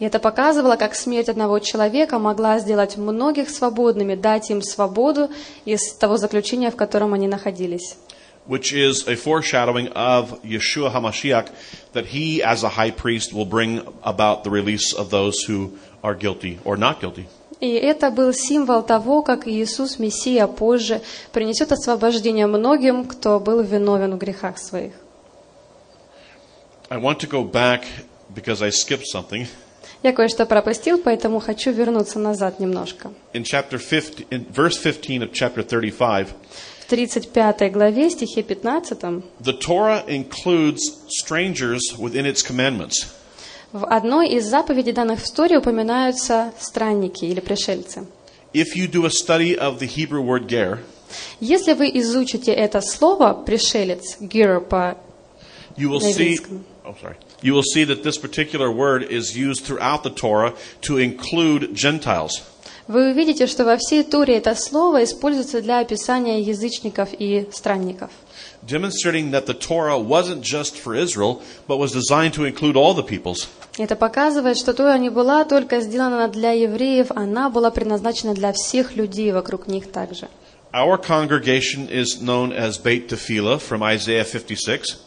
И 0.00 0.04
это 0.04 0.18
показывало, 0.18 0.76
как 0.76 0.94
смерть 0.94 1.28
одного 1.28 1.60
человека 1.60 2.18
могла 2.18 2.58
сделать 2.58 2.96
многих 2.96 3.48
свободными, 3.48 4.16
дать 4.16 4.50
им 4.50 4.60
свободу 4.60 5.30
из 5.64 5.92
того 5.94 6.16
заключения, 6.16 6.70
в 6.70 6.76
котором 6.76 7.14
они 7.14 7.28
находились. 7.28 7.96
Which 8.45 8.73
is 8.73 9.07
a 9.07 9.15
foreshadowing 9.15 9.89
of 9.89 10.41
Yeshua 10.43 10.91
HaMashiach, 10.91 11.51
that 11.93 12.07
he, 12.07 12.41
as 12.41 12.63
a 12.63 12.69
high 12.69 12.89
priest, 12.89 13.31
will 13.31 13.45
bring 13.45 13.85
about 14.03 14.43
the 14.43 14.49
release 14.49 14.91
of 14.91 15.11
those 15.11 15.43
who 15.43 15.77
are 16.03 16.15
guilty 16.15 16.59
or 16.65 16.75
not 16.75 16.99
guilty. 16.99 17.27
И 17.59 17.73
это 17.73 18.09
был 18.09 18.33
символ 18.33 18.83
того, 18.83 19.21
как 19.21 19.47
Иисус, 19.47 19.99
Мессия, 19.99 20.47
позже 20.47 21.01
принесет 21.33 21.71
освобождение 21.71 22.47
многим, 22.47 23.05
кто 23.05 23.39
был 23.39 23.61
виновен 23.61 24.15
в 24.15 24.17
грехах 24.17 24.57
своих. 24.57 24.93
I 26.89 26.97
want 26.97 27.19
to 27.19 27.27
go 27.27 27.43
back 27.43 27.83
because 28.33 28.63
I 28.63 28.69
skipped 28.69 29.05
something. 29.05 29.47
Я 30.01 30.13
кое-что 30.13 30.45
пропустил, 30.45 30.97
поэтому 30.97 31.39
хочу 31.41 31.71
вернуться 31.71 32.19
назад 32.19 32.59
немножко. 32.59 33.11
In 33.33 33.43
chapter 33.43 33.77
50, 33.77 34.27
in 34.31 34.45
verse 34.49 34.77
15 34.77 35.23
of 35.23 35.33
chapter 35.33 35.61
35, 35.61 36.29
В 36.84 36.90
35 36.90 37.72
главе, 37.72 38.10
стихе 38.10 38.42
15, 38.42 39.22
the 39.40 39.58
Torah 39.58 40.04
includes 40.06 40.82
strangers 41.08 41.80
within 41.98 42.26
its 42.26 42.42
commandments. 42.42 43.06
в 43.72 43.86
одной 43.86 44.28
из 44.28 44.44
заповедей, 44.44 44.92
данных 44.92 45.20
в 45.20 45.24
истории, 45.24 45.56
упоминаются 45.56 46.52
странники 46.60 47.24
или 47.24 47.40
пришельцы. 47.40 48.06
If 48.52 48.76
you 48.76 48.86
do 48.86 49.06
a 49.06 49.10
study 49.10 49.56
of 49.58 49.78
the 49.78 49.86
Hebrew 49.86 50.20
word 50.20 50.46
ger, 50.46 50.80
Если 51.40 51.72
вы 51.72 51.90
изучите 51.94 52.52
это 52.52 52.80
слово 52.82 53.32
«пришелец», 53.32 54.18
«гир» 54.20 54.60
по 54.60 54.98
you 55.76 55.88
will 55.88 56.00
see 56.00 56.38
oh 56.84 56.94
sorry. 57.00 57.16
You 57.40 57.54
will 57.54 57.62
see 57.62 57.84
that 57.84 58.02
this 58.02 58.18
particular 58.18 58.70
word 58.70 59.02
is 59.02 59.36
used 59.36 59.64
throughout 59.64 60.02
the 60.02 60.10
Torah 60.10 60.54
to 60.82 60.98
include 60.98 61.74
Gentiles. 61.74 62.42
Вы 62.86 63.12
увидите, 63.12 63.46
что 63.46 63.64
во 63.64 63.78
всей 63.78 64.02
Торе 64.02 64.36
это 64.36 64.54
слово 64.54 65.04
используется 65.04 65.62
для 65.62 65.80
описания 65.80 66.42
язычников 66.42 67.08
и 67.18 67.48
странников, 67.50 68.10
demonstrating 68.62 69.30
that 69.30 69.46
the 69.46 69.54
Torah 69.54 69.98
wasn't 69.98 70.42
just 70.42 70.76
for 70.76 70.94
Israel, 70.94 71.40
but 71.66 71.78
was 71.78 71.92
designed 71.92 72.34
to 72.34 72.44
include 72.44 72.76
all 72.76 72.94
the 72.94 73.02
peoples. 73.02 73.48
Это 73.78 73.96
показывает, 73.96 74.58
что 74.58 74.74
Тора 74.74 74.98
не 74.98 75.08
была 75.08 75.44
только 75.44 75.80
сделана 75.80 76.28
для 76.28 76.52
евреев, 76.52 77.10
она 77.10 77.48
была 77.48 77.70
предназначена 77.70 78.34
для 78.34 78.52
всех 78.52 78.96
людей 78.96 79.32
вокруг 79.32 79.66
них 79.66 79.90
также. 79.90 80.28
Our 80.74 80.98
congregation 80.98 81.88
is 81.88 82.20
known 82.20 82.52
as 82.52 82.78
Beit 82.78 83.08
Tefillah 83.08 83.60
from 83.60 83.82
Isaiah 83.82 84.24
56. 84.24 84.98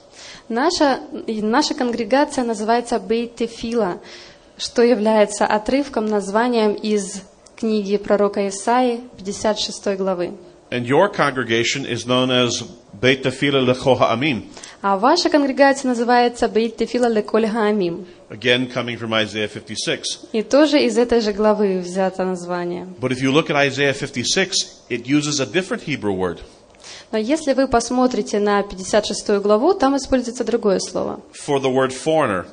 Наша, 0.50 1.01
наша 1.27 1.75
конгрегация 1.75 2.43
называется 2.43 3.00
Бейт 3.00 3.36
Тефила, 3.36 4.00
что 4.57 4.81
является 4.81 5.46
отрывком, 5.46 6.05
названием 6.05 6.74
из 6.74 7.22
книги 7.58 7.98
пророка 7.98 8.48
Исаи, 8.48 9.02
56 9.18 9.98
главы. 9.98 10.34
And 10.70 10.86
your 10.86 11.10
congregation 11.10 11.86
is 11.86 12.06
known 12.06 12.30
as 12.30 12.62
Beit 13.00 13.24
Tefillah 13.24 13.66
Lechoha 13.74 14.12
Amim, 14.12 14.44
А 14.82 14.98
ваша 14.98 15.30
конгрегация 15.30 15.90
называется 15.90 16.48
Бейт 16.48 16.78
Тефила 16.78 17.08
Леколь 17.08 17.48
Хаамим. 17.48 18.06
again 18.30 18.68
coming 18.72 18.98
from 18.98 19.12
Isaiah 19.14 19.48
56. 19.48 20.30
И 20.34 20.44
тоже 20.44 20.84
из 20.84 20.98
этой 20.98 21.22
же 21.22 21.32
главы 21.34 21.80
взято 21.80 22.24
название. 22.26 22.88
But 23.00 23.12
if 23.12 23.22
you 23.22 23.32
look 23.32 23.50
at 23.50 23.56
Isaiah 23.56 23.94
56, 23.94 24.84
it 24.90 25.08
uses 25.08 25.40
a 25.40 25.46
different 25.46 25.84
Hebrew 25.84 26.14
word. 26.14 26.40
Но 27.12 27.18
если 27.18 27.54
вы 27.54 27.68
посмотрите 27.68 28.40
на 28.40 28.62
56 28.62 29.42
главу, 29.42 29.74
там 29.74 29.96
используется 29.98 30.44
другое 30.44 30.80
слово. 30.80 31.22
For 31.34 31.60
the 31.60 31.72
word 31.72 31.92
foreigner, 31.94 32.46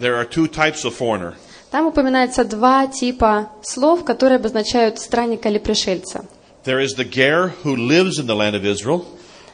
there 0.00 0.16
are 0.16 0.24
two 0.28 0.48
types 0.48 0.84
of 0.84 0.94
foreigner. 0.94 1.34
Там 1.74 1.86
упоминается 1.88 2.44
два 2.44 2.86
типа 2.86 3.50
слов, 3.62 4.04
которые 4.04 4.36
обозначают 4.36 5.00
странника 5.00 5.48
или 5.48 5.58
пришельца. 5.58 6.24
There 6.64 6.80
is 6.80 6.94
the 6.96 7.02
ger 7.04 7.52
who 7.64 7.74
lives 7.74 8.20
in 8.20 8.28
the 8.28 8.36
land 8.36 8.54
of 8.54 8.64
Israel, 8.64 9.04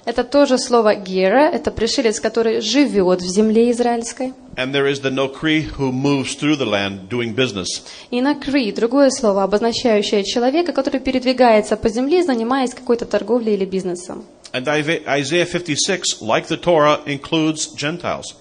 Это 0.05 0.23
тоже 0.23 0.59
слово 0.59 0.97
«гера», 0.97 1.49
это 1.49 1.71
пришелец, 1.71 2.21
который 2.21 2.61
живет 2.61 3.23
в 3.23 3.27
земле 3.27 3.71
израильской. 3.71 4.35
and 4.57 4.75
there 4.75 4.87
is 4.87 5.01
the 5.01 5.11
nokri 5.11 5.63
who 5.79 5.91
moves 5.91 6.35
through 6.35 6.57
the 6.57 6.67
land 6.67 7.09
doing 7.09 7.35
business. 7.35 7.69
И 8.11 8.21
«накри»– 8.21 8.71
другое 8.77 9.09
слово, 9.09 9.43
обозначающее 9.43 10.23
человека, 10.23 10.75
который 10.75 11.01
передвигается 11.01 11.79
по 11.79 11.89
земле, 11.89 12.23
занимаясь 12.23 12.75
какой-то 12.75 13.07
торговлей 13.07 13.55
или 13.55 13.65
бизнесом. 13.65 14.27
And 14.53 14.67
Isaiah 14.69 15.47
56, 15.47 16.21
like 16.21 16.49
the 16.49 16.59
Torah, 16.59 17.01
includes 17.07 17.75
Gentiles. 17.75 18.37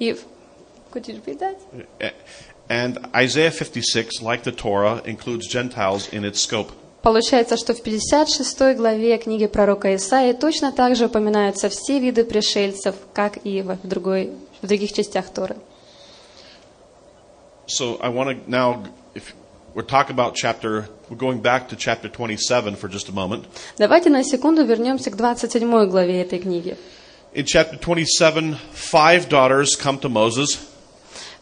И 0.00 0.16
Could 0.90 1.06
you 1.06 1.16
repeat 1.16 1.38
that? 1.40 1.56
And 2.68 2.98
Isaiah 3.14 3.50
56, 3.50 4.20
like 4.20 4.42
the 4.42 4.52
Torah, 4.52 5.00
includes 5.06 5.46
Gentiles 5.48 6.08
in 6.12 6.24
its 6.24 6.40
scope. 6.40 6.72
Получается, 7.02 7.56
что 7.56 7.74
в 7.74 7.82
56 7.82 8.76
главе 8.76 9.16
книги 9.18 9.46
пророка 9.46 9.94
Исаии 9.94 10.32
точно 10.32 10.72
так 10.72 10.96
же 10.96 11.06
упоминаются 11.06 11.68
все 11.70 12.00
виды 12.00 12.24
пришельцев, 12.24 12.96
как 13.14 13.38
и 13.44 13.62
в, 13.62 13.78
другой, 13.84 14.32
в 14.60 14.66
других 14.66 14.92
частях 14.92 15.32
Торы. 15.32 15.56
So 17.66 17.98
I 18.00 18.08
want 18.08 18.28
to 18.30 18.50
now, 18.50 18.82
if 19.14 19.34
we're 19.74 19.82
talking 19.82 20.14
about 20.14 20.34
chapter, 20.34 20.88
we're 21.08 21.16
going 21.16 21.40
back 21.40 21.68
to 21.68 21.76
chapter 21.76 22.08
27 22.08 22.76
for 22.76 22.88
just 22.88 23.08
a 23.08 23.12
moment. 23.12 23.44
Давайте 23.78 24.10
на 24.10 24.24
секунду 24.24 24.64
вернемся 24.64 25.10
к 25.10 25.16
27 25.16 25.86
главе 25.88 26.22
этой 26.22 26.40
книги. 26.40 26.76
In 27.32 27.44
chapter 27.44 27.78
27, 27.78 28.56
five 28.74 29.28
daughters 29.28 29.76
come 29.76 29.98
to 30.00 30.08
Moses 30.08 30.58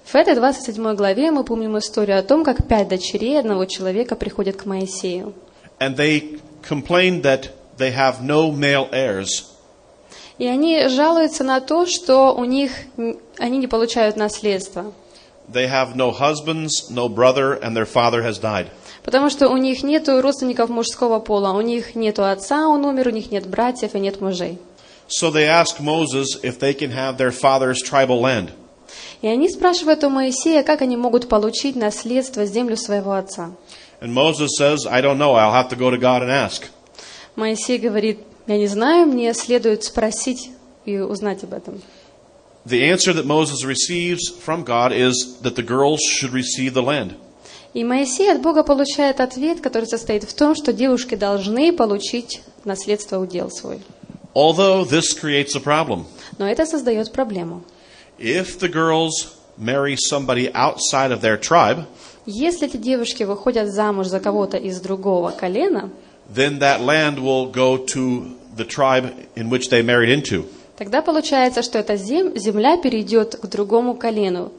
В 0.06 0.14
этой 0.14 0.34
27 0.34 0.94
главе 0.94 1.30
мы 1.32 1.42
помним 1.44 1.76
историю 1.78 2.18
о 2.18 2.22
том, 2.22 2.44
как 2.44 2.66
пять 2.68 2.88
дочерей 2.88 3.38
одного 3.40 3.64
человека 3.64 4.14
приходят 4.14 4.56
к 4.56 4.64
Моисею. 4.66 5.34
and 5.80 5.96
they 5.96 6.40
complain 6.66 7.20
that 7.22 7.50
they 7.76 7.90
have 7.94 8.22
no 8.22 8.50
male 8.50 8.88
heirs. 8.92 9.44
И 10.38 10.46
они 10.46 10.88
жалуются 10.88 11.44
на 11.44 11.60
то, 11.60 11.86
что 11.86 12.34
у 12.34 12.44
них 12.44 12.70
они 13.38 13.58
не 13.58 13.66
получают 13.66 14.16
наследство, 14.16 14.92
They 15.52 15.68
have 15.70 15.94
no 15.94 16.10
husbands, 16.10 16.90
no 16.90 17.08
brother, 17.08 17.56
and 17.62 17.76
their 17.76 17.86
father 17.86 18.22
has 18.22 18.38
died. 18.40 18.66
потому 19.04 19.28
что 19.30 19.48
у 19.48 19.56
них 19.56 19.82
нет 19.82 20.08
родственников 20.08 20.70
мужского 20.70 21.18
пола, 21.20 21.52
у 21.52 21.60
них 21.60 21.94
нет 21.94 22.18
отца, 22.18 22.68
он 22.68 22.84
умер, 22.84 23.08
у 23.08 23.10
них 23.10 23.30
нет 23.30 23.46
братьев 23.48 23.94
и 23.94 24.00
нет 24.00 24.20
мужей. 24.20 24.58
So 25.08 25.30
they 25.30 25.46
ask 25.46 25.78
Moses 25.80 26.36
if 26.42 26.58
they 26.58 26.74
can 26.74 26.90
have 26.92 27.16
their 27.16 27.30
father's 27.32 27.80
tribal 27.82 28.20
land. 28.20 28.50
И 29.22 29.28
они 29.28 29.48
спрашивают 29.48 30.04
у 30.04 30.10
Моисея, 30.10 30.62
как 30.62 30.82
они 30.82 30.96
могут 30.96 31.28
получить 31.28 31.76
наследство, 31.76 32.44
землю 32.44 32.76
своего 32.76 33.12
отца. 33.12 33.52
And 34.00 34.12
Moses 34.12 34.50
says, 34.58 34.86
I 34.86 35.00
don't 35.00 35.18
know, 35.18 35.34
I'll 35.34 35.52
have 35.52 35.70
to 35.70 35.76
go 35.76 35.90
to 35.90 35.98
God 35.98 36.22
and 36.22 36.30
ask. 36.30 36.64
Моисей 37.34 37.78
говорит, 37.78 38.20
я 38.46 38.58
не 38.58 38.66
знаю, 38.66 39.06
мне 39.06 39.32
следует 39.34 39.84
спросить 39.84 40.50
и 40.84 40.98
узнать 40.98 41.44
об 41.44 41.54
этом. 41.54 41.80
The 42.66 42.90
answer 42.90 43.12
that 43.14 43.26
Moses 43.26 43.64
receives 43.64 44.28
from 44.28 44.64
God 44.64 44.92
is 44.92 45.38
that 45.42 45.54
the 45.54 45.62
girls 45.62 46.00
should 46.00 46.32
receive 46.32 46.74
the 46.74 46.82
land. 46.82 47.14
И 47.74 47.84
Моисей 47.84 48.32
от 48.32 48.40
Бога 48.40 48.62
получает 48.62 49.20
ответ, 49.20 49.60
который 49.60 49.84
состоит 49.84 50.24
в 50.24 50.34
том, 50.34 50.54
что 50.54 50.72
девушки 50.72 51.14
должны 51.14 51.72
получить 51.72 52.42
наследство 52.64 53.18
удел 53.18 53.50
свой. 53.50 53.80
Although 54.34 54.84
this 54.84 55.14
creates 55.14 55.54
a 55.54 55.60
problem. 55.60 56.04
Но 56.38 56.48
это 56.48 56.66
создает 56.66 57.12
проблему. 57.12 57.62
If 58.17 58.59
the 58.59 58.69
girls 58.69 59.35
marry 59.57 59.95
somebody 59.97 60.51
outside 60.53 61.11
of 61.11 61.21
their 61.21 61.37
tribe, 61.39 61.85
Если 62.25 62.67
эти 62.67 62.77
девушки 62.77 63.23
выходят 63.23 63.73
замуж 63.73 64.07
за 64.07 64.19
кого-то 64.19 64.57
из 64.57 64.79
другого 64.79 65.31
колена, 65.31 65.89
then 66.33 66.59
that 66.59 66.81
land 66.81 67.17
will 67.19 67.51
go 67.51 67.77
to 67.77 68.37
the 68.55 68.63
tribe 68.65 69.11
in 69.35 69.49
which 69.49 69.69
they 69.69 69.81
married 69.83 70.09
into. 70.09 70.45
тогда 70.77 71.01
получается, 71.01 71.61
что 71.63 71.79
эта 71.79 71.95
зем- 71.95 72.37
земля 72.37 72.77
перейдет 72.77 73.35
к 73.37 73.45
другому 73.47 73.95
колену. 73.95 74.51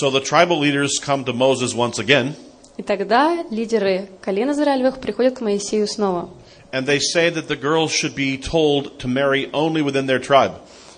So 0.00 0.10
the 0.10 0.20
tribal 0.20 0.60
leaders 0.60 0.98
come 1.04 1.24
to 1.24 1.32
Moses 1.32 1.74
once 1.74 1.98
again, 1.98 2.34
И 2.76 2.82
тогда 2.82 3.44
лидеры 3.50 4.08
колена 4.22 4.52
Израилевых 4.52 5.00
приходят 5.00 5.34
к 5.38 5.40
Моисею 5.40 5.86
снова. 5.88 6.30
and 6.72 6.86
they 6.86 7.00
say 7.00 7.28
that 7.28 7.48
the 7.48 7.56
girls 7.56 7.90
should 7.90 8.14
be 8.14 8.38
told 8.38 8.98
to 9.00 9.08
marry 9.08 9.50
only 9.52 9.82
within 9.82 10.06
their 10.06 10.20
tribe. 10.20 10.52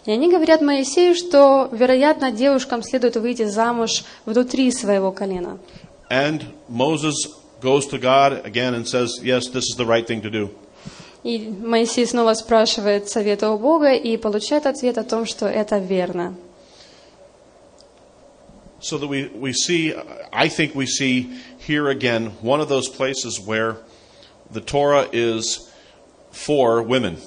И 0.08 0.12
они 0.12 0.32
говорят 0.32 0.62
Моисею, 0.62 1.16
что, 1.16 1.68
вероятно, 1.74 2.32
девушкам 2.32 2.82
следует 2.82 3.18
выйти 3.18 3.44
замуж 3.44 4.06
внутри 4.26 4.72
своего 4.72 5.12
колена. 5.12 5.60
And 6.10 6.46
Moses 6.70 7.16
goes 7.62 7.86
to 7.88 8.00
God 8.00 8.46
again 8.46 8.74
and 8.74 8.88
says, 8.88 9.20
Yes, 9.22 9.50
this 9.50 9.66
is 9.66 9.76
the 9.76 9.86
right 9.86 10.08
thing 10.08 10.22
to 10.22 10.30
do. 10.32 10.50
И 11.24 11.50
Моисей 11.50 12.08
снова 12.08 12.36
спрашивает 12.36 13.10
совета 13.10 13.52
у 13.52 13.58
Бога 13.60 13.94
и 13.96 14.16
получает 14.16 14.66
ответ 14.66 14.98
о 14.98 15.04
том, 15.04 15.26
что 15.26 15.46
это 15.46 15.78
верно. 15.78 16.36
So 18.80 18.98
that 18.98 19.10
we, 19.10 19.30
we 19.36 19.52
see, 19.52 19.94
I 20.32 20.48
think 20.48 20.74
we 20.74 20.86
see 20.86 21.38
here 21.58 21.90
again 21.90 22.32
one 22.42 22.62
of 22.62 22.70
those 22.70 22.88
places 22.88 23.42
where 23.46 23.80
the 24.50 24.62
Torah 24.62 25.10
is 25.12 25.70
for 26.32 26.82
women. 26.82 27.18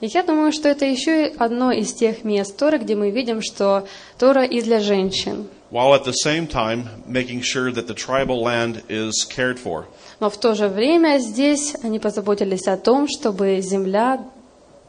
И 0.00 0.06
я 0.06 0.22
думаю, 0.22 0.52
что 0.52 0.68
это 0.68 0.84
еще 0.84 1.32
одно 1.38 1.72
из 1.72 1.92
тех 1.94 2.24
мест 2.24 2.56
Торы, 2.56 2.78
где 2.78 2.94
мы 2.94 3.10
видим, 3.10 3.40
что 3.42 3.86
Тора 4.18 4.44
и 4.44 4.60
для 4.60 4.80
женщин. 4.80 5.48
while 5.70 5.94
at 5.94 6.04
the 6.04 6.12
same 6.12 6.46
time 6.46 6.88
making 7.06 7.40
sure 7.40 7.72
that 7.72 7.86
the 7.88 7.94
tribal 7.94 8.42
land 8.42 8.82
is 8.88 9.26
cared 9.28 9.58
for. 9.58 9.86
Но 10.20 10.30
в 10.30 10.36
то 10.38 10.54
же 10.54 10.68
время 10.68 11.18
здесь 11.18 11.74
они 11.82 11.98
позаботились 11.98 12.66
о 12.68 12.76
том, 12.76 13.06
чтобы 13.08 13.60
земля 13.60 14.24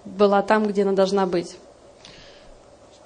была 0.06 0.42
там, 0.42 0.68
где 0.68 0.84
она 0.84 0.94
должна 0.94 1.26
быть. 1.26 1.58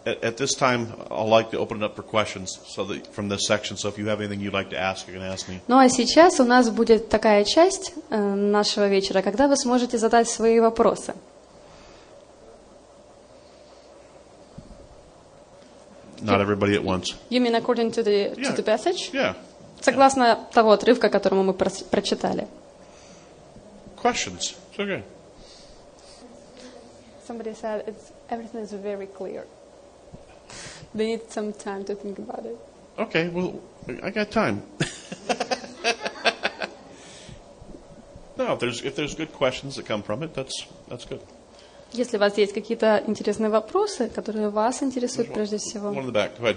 At, 0.04 0.38
this 0.38 0.56
time, 0.56 0.88
I'd 1.12 1.30
like 1.30 1.52
to 1.52 1.60
open 1.60 1.78
it 1.78 1.84
up 1.84 1.96
for 1.96 2.02
questions 2.02 2.60
so 2.68 2.84
that, 2.86 3.06
from 3.14 3.30
this 3.30 3.46
section. 3.46 3.78
So 3.78 3.88
if 3.88 4.00
you 4.00 4.08
have 4.08 4.20
anything 4.20 4.40
you'd 4.42 4.52
like 4.52 4.72
to 4.72 4.80
ask, 4.80 5.08
you 5.08 5.14
can 5.14 5.22
ask 5.22 5.48
me. 5.48 5.62
Ну 5.68 5.78
а 5.78 5.90
сейчас 5.90 6.40
у 6.40 6.44
нас 6.44 6.70
будет 6.72 7.10
такая 7.10 7.44
часть 7.44 7.94
э, 8.10 8.18
нашего 8.18 8.88
вечера, 8.88 9.22
когда 9.22 9.48
вы 9.48 9.56
сможете 9.56 10.00
задать 10.00 10.28
свои 10.28 10.60
вопросы. 10.60 11.14
not 16.23 16.41
everybody 16.41 16.75
at 16.75 16.83
once. 16.85 17.15
You 17.29 17.41
mean 17.41 17.55
according 17.55 17.93
to 17.93 18.03
the, 18.03 18.35
Yeah. 18.37 18.51
to 18.51 18.53
the 18.57 18.63
passage? 18.63 19.11
Yeah. 19.13 19.35
Согласно 19.81 20.47
того 20.53 20.73
отрывка, 20.73 21.09
которому 21.11 21.45
мы 21.45 21.53
прос- 21.53 21.85
прочитали. 21.85 22.49
Questions? 23.97 24.55
It's 24.73 24.79
okay. 24.81 25.03
Somebody 27.27 27.55
said 27.55 27.85
it's, 27.89 28.13
everything 28.31 28.61
is 28.63 28.73
very 28.73 29.07
clear. 29.07 29.45
They 30.95 31.07
need 31.07 31.31
some 31.31 31.53
time 31.53 31.85
to 31.85 31.95
think 31.95 32.19
about 32.19 32.47
it. 32.47 32.57
Okay, 32.99 33.29
well, 33.29 33.61
I 34.03 34.11
got 34.11 34.31
time. 34.31 34.63
no, 38.39 38.53
if 38.55 38.59
there's 38.61 38.83
if 38.83 38.95
there's 38.97 39.15
good 39.15 39.33
questions 39.33 39.77
that 39.77 39.87
come 39.87 40.03
from 40.03 40.23
it, 40.23 40.35
that's 40.35 40.67
that's 40.89 41.05
good. 41.05 41.21
Если 41.93 42.17
у 42.17 42.21
вас 42.21 42.37
есть 42.37 42.53
какие-то 42.53 43.03
интересные 43.07 43.49
вопросы, 43.49 44.09
которые 44.09 44.49
вас 44.49 44.83
интересуют 44.83 45.33
прежде 45.33 45.59
всего. 45.59 45.91
One 45.91 45.99
in 45.99 46.07
the 46.07 46.13
back. 46.13 46.39
Go 46.39 46.47
ahead. 46.47 46.57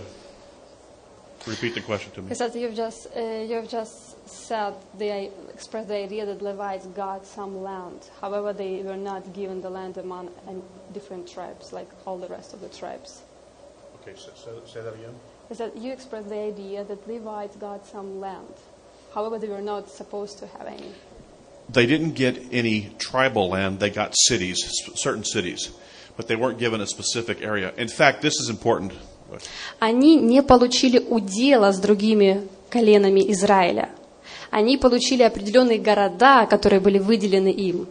Repeat 1.45 1.75
the 1.75 1.81
question 1.81 2.11
to 2.13 2.21
me. 2.21 2.29
Because 2.29 2.55
you've 2.55 2.75
just, 2.75 3.07
uh, 3.15 3.19
you've 3.47 3.69
just 3.69 4.27
said, 4.27 4.73
they 4.97 5.31
expressed 5.53 5.87
the 5.87 5.95
idea 5.95 6.25
that 6.25 6.41
Levites 6.41 6.85
got 6.87 7.25
some 7.25 7.63
land. 7.63 8.09
However, 8.21 8.51
they 8.53 8.81
were 8.83 8.97
not 8.97 9.33
given 9.33 9.61
the 9.61 9.69
land 9.69 9.97
among 9.97 10.27
uh, 10.27 10.53
different 10.93 11.27
tribes, 11.27 11.71
like 11.71 11.87
all 12.05 12.17
the 12.17 12.27
rest 12.27 12.53
of 12.53 12.61
the 12.61 12.69
tribes. 12.69 13.21
Okay, 14.01 14.13
so, 14.15 14.31
so, 14.35 14.61
say 14.65 14.81
that 14.81 14.93
again. 14.93 15.15
Is 15.49 15.59
that 15.59 15.77
you 15.77 15.91
expressed 15.91 16.29
the 16.29 16.39
idea 16.39 16.83
that 16.83 17.07
Levites 17.07 17.55
got 17.55 17.87
some 17.87 18.19
land. 18.19 18.53
However, 19.13 19.39
they 19.39 19.47
were 19.47 19.61
not 19.61 19.89
supposed 19.89 20.37
to 20.39 20.47
have 20.47 20.67
any. 20.67 20.91
They 21.71 21.85
didn't 21.85 22.15
get 22.15 22.37
any 22.51 22.91
tribal 22.97 23.49
land. 23.49 23.79
They 23.79 23.89
got 23.91 24.13
cities, 24.15 24.57
s- 24.65 24.99
certain 24.99 25.23
cities, 25.23 25.69
but 26.17 26.27
they 26.27 26.35
weren't 26.35 26.57
given 26.57 26.81
a 26.81 26.87
specific 26.87 27.41
area. 27.43 27.71
In 27.77 27.87
fact, 27.87 28.21
this 28.21 28.39
is 28.39 28.49
important. 28.49 28.91
Они 29.79 30.15
не 30.15 30.41
получили 30.41 30.97
удела 30.99 31.71
с 31.71 31.77
другими 31.79 32.47
коленами 32.71 33.31
Израиля. 33.31 33.89
Они 34.49 34.77
получили 34.77 35.21
определенные 35.21 35.77
города, 35.77 36.47
которые 36.47 36.79
были 36.79 36.97
выделены 36.97 37.49
им. 37.51 37.87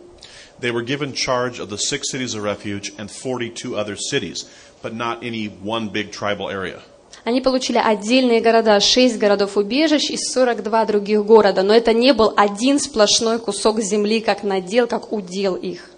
They 0.61 0.73
were 0.73 0.83
given 0.83 1.13
charge 1.13 1.61
of 1.61 1.69
the 1.71 1.79
six 1.79 2.11
cities 2.11 2.35
of 2.35 2.43
refuge 2.43 2.93
and 2.99 3.09
42 3.09 3.77
other 3.77 3.95
cities, 3.97 4.45
but 4.83 4.93
not 4.93 5.23
any 5.23 5.47
one 5.63 5.89
big 5.89 6.11
tribal 6.11 6.49
area. 6.51 6.81
Они 7.24 7.40
получили 7.40 7.78
отдельные 7.78 8.42
города, 8.42 8.80
шесть 8.82 9.18
городов 9.18 9.56
убежищ 9.56 10.10
и 10.10 10.18
42 10.18 10.86
других 10.86 11.26
города, 11.26 11.64
но 11.64 11.74
это 11.74 11.94
не 11.94 12.14
был 12.14 12.34
один 12.36 12.80
сплошной 12.80 13.40
кусок 13.40 13.80
земли, 13.80 14.20
как 14.20 14.44
надел, 14.44 14.88
как 14.88 15.14
удел 15.14 15.56
их. 15.56 15.90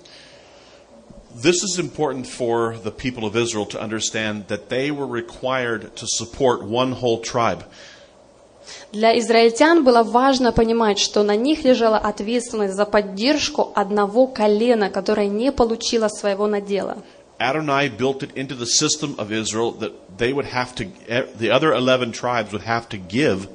This 1.34 1.64
is 1.64 1.80
important 1.80 2.28
for 2.28 2.78
the 2.84 2.92
people 2.92 3.26
of 3.26 3.36
Israel 3.36 3.66
to 3.66 3.82
understand 3.82 4.48
that 4.48 4.70
they 4.70 4.90
were 4.90 5.08
required 5.08 5.94
to 5.98 6.06
support 6.08 6.64
one 6.64 6.94
whole 6.94 7.20
tribe. 7.20 7.66
Для 8.92 9.18
израильтян 9.20 9.84
было 9.84 10.04
важно 10.04 10.52
понимать, 10.52 11.00
что 11.00 11.24
на 11.24 11.36
них 11.36 11.64
лежала 11.64 11.98
ответственность 11.98 12.76
за 12.76 12.86
поддержку 12.86 13.72
одного 13.76 14.28
колена, 14.28 14.90
которое 14.90 15.28
не 15.28 15.52
получило 15.52 16.08
своего 16.08 16.48
надела. 16.48 16.98
Adonai 17.41 17.89
built 17.89 18.23
it 18.23 18.31
into 18.37 18.55
the 18.55 18.67
system 18.67 19.15
of 19.19 19.33
Israel 19.33 19.73
that 19.81 19.93
they 20.19 20.33
would 20.33 20.45
have 20.47 20.75
to, 20.75 20.85
the 21.39 21.51
other 21.51 21.73
11 21.73 22.13
tribes 22.13 22.53
would 22.53 22.63
have 22.63 22.89
to 22.91 22.99
give 22.99 23.49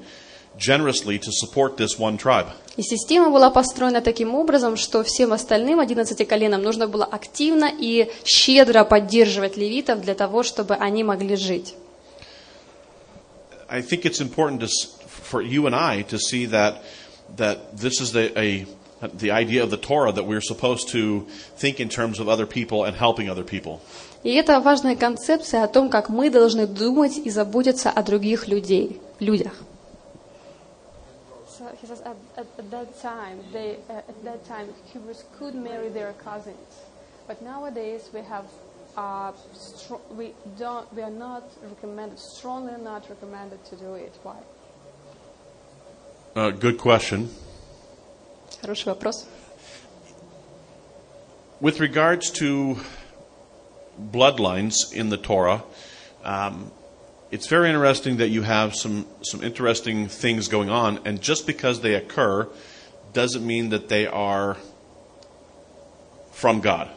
generously 0.57 1.19
to 1.19 1.31
support 1.31 1.77
this 1.77 1.99
one 1.99 2.17
tribe. 2.17 2.47
И 2.77 2.81
система 2.81 3.29
была 3.29 3.51
построена 3.51 4.01
таким 4.01 4.33
образом, 4.35 4.75
что 4.75 5.03
всем 5.03 5.31
остальным 5.33 5.79
11 5.79 6.27
коленам 6.27 6.61
нужно 6.61 6.87
было 6.87 7.05
активно 7.05 7.71
и 7.79 8.09
щедро 8.25 8.83
поддерживать 8.83 9.55
левитов 9.55 10.01
для 10.01 10.15
того, 10.15 10.43
чтобы 10.43 10.75
они 10.75 11.03
могли 11.03 11.35
жить. 11.35 11.73
I 13.69 13.81
think 13.81 14.05
it's 14.05 14.19
important 14.21 14.59
to, 14.61 14.65
s- 14.65 14.95
for 15.29 15.41
you 15.41 15.65
and 15.67 15.75
I 15.75 16.03
to 16.09 16.17
see 16.19 16.45
that, 16.47 16.83
that 17.37 17.77
this 17.77 17.99
is 18.01 18.11
the, 18.11 18.31
a, 18.37 18.65
the 19.13 19.31
idea 19.31 19.63
of 19.63 19.69
the 19.69 19.77
Torah 19.77 20.11
that 20.11 20.25
we're 20.25 20.41
supposed 20.41 20.89
to 20.89 21.27
think 21.57 21.79
in 21.79 21.89
terms 21.89 22.19
of 22.19 22.27
other 22.27 22.45
people 22.45 22.83
and 22.83 22.95
helping 22.95 23.29
other 23.29 23.43
people. 23.43 23.81
И 24.23 24.33
это 24.33 24.59
важная 24.59 24.95
концепция 24.95 25.63
о 25.63 25.67
том, 25.67 25.89
как 25.89 26.09
мы 26.09 26.29
должны 26.29 26.65
думать 26.65 27.17
и 27.17 27.29
заботиться 27.29 27.91
о 27.91 28.01
других 28.01 28.47
людей, 28.47 28.99
людях. 29.19 29.53
So 31.47 31.65
he 31.81 31.87
says 31.87 32.01
at, 32.01 32.17
at, 32.35 32.47
at 32.57 32.71
that 32.71 33.01
time, 33.01 33.39
they, 33.53 33.77
uh, 33.89 33.99
at 34.09 34.23
that 34.23 34.45
time, 34.45 34.67
Hebrews 34.91 35.23
could 35.37 35.55
marry 35.55 35.89
their 35.89 36.13
cousins, 36.13 36.57
but 37.27 37.41
nowadays 37.41 38.09
we 38.13 38.21
have, 38.21 38.45
uh, 38.97 39.31
stro- 39.53 40.01
we 40.17 40.33
don't, 40.57 40.91
we 40.93 41.01
are 41.01 41.09
not 41.11 41.43
recommended, 41.63 42.19
strongly 42.19 42.73
not 42.81 43.07
recommended 43.09 43.63
to 43.65 43.75
do 43.75 43.93
it. 43.93 44.13
Why? 44.23 44.35
Uh, 46.35 46.49
good 46.51 46.77
question. 46.77 47.29
Хороший 48.60 48.86
вопрос. 48.86 49.26
With 51.60 51.78
regards 51.78 52.30
to 52.30 52.78
bloodlines 54.12 54.92
in 54.92 55.10
the 55.10 55.18
Torah, 55.18 55.62
um, 56.24 56.70
it's 57.30 57.46
very 57.46 57.68
interesting 57.68 58.16
that 58.16 58.28
you 58.30 58.42
have 58.42 58.74
some, 58.74 59.06
some 59.22 59.42
interesting 59.42 60.08
things 60.08 60.48
going 60.48 60.70
on, 60.70 61.00
and 61.04 61.20
just 61.20 61.46
because 61.46 61.80
they 61.80 61.94
occur 61.94 62.48
doesn't 63.12 63.46
mean 63.46 63.70
that 63.70 63.88
they 63.88 64.06
are 64.06 64.56
from 66.32 66.60
God. 66.60 66.88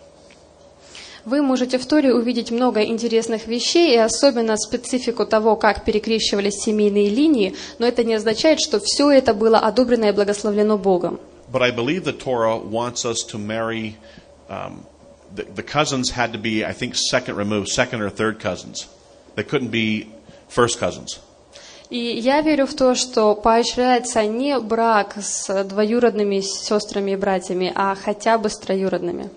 Вы 1.25 1.41
можете 1.41 1.77
в 1.77 1.85
Торе 1.85 2.13
увидеть 2.13 2.51
много 2.51 2.83
интересных 2.83 3.47
вещей 3.47 3.93
и 3.93 3.97
особенно 3.97 4.57
специфику 4.57 5.25
того, 5.25 5.55
как 5.55 5.85
перекрещивались 5.85 6.61
семейные 6.61 7.09
линии, 7.09 7.55
но 7.79 7.85
это 7.85 8.03
не 8.03 8.13
означает, 8.15 8.59
что 8.59 8.81
все 8.81 9.09
это 9.09 9.33
было 9.33 9.59
одобрено 9.59 10.05
и 10.05 10.11
благословлено 10.11 10.77
Богом. 10.77 11.21
But 11.52 11.62
I 11.62 11.70
believe 11.70 12.04
the 12.04 12.12
Torah 12.12 12.56
wants 12.58 13.04
us 13.04 13.22
to 13.28 13.38
marry. 13.38 13.96
Um, 14.48 14.86
the, 15.34 15.44
the 15.44 15.62
cousins 15.62 16.10
had 16.10 16.32
to 16.32 16.38
be, 16.38 16.64
I 16.64 16.72
think, 16.72 16.94
second 16.94 17.36
removed, 17.36 17.68
second 17.68 18.02
or 18.02 18.10
third 18.10 18.38
cousins. 18.40 18.86
They 19.34 19.44
couldn't 19.44 19.70
be 19.70 20.12
first 20.48 20.78
cousins. 20.78 21.20
И 21.90 21.98
я 21.98 22.42
верю 22.42 22.66
в 22.66 22.74
то, 22.74 22.94
что 22.94 23.34
поощряется 23.34 24.26
не 24.26 24.58
брак 24.58 25.16
с 25.16 25.64
двоюродными 25.64 26.40
сестрами 26.40 27.12
и 27.12 27.16
братьями, 27.16 27.72
а 27.74 27.94
хотя 27.94 28.36
бы 28.36 28.50
с 28.50 28.58
троюродными. 28.58 29.30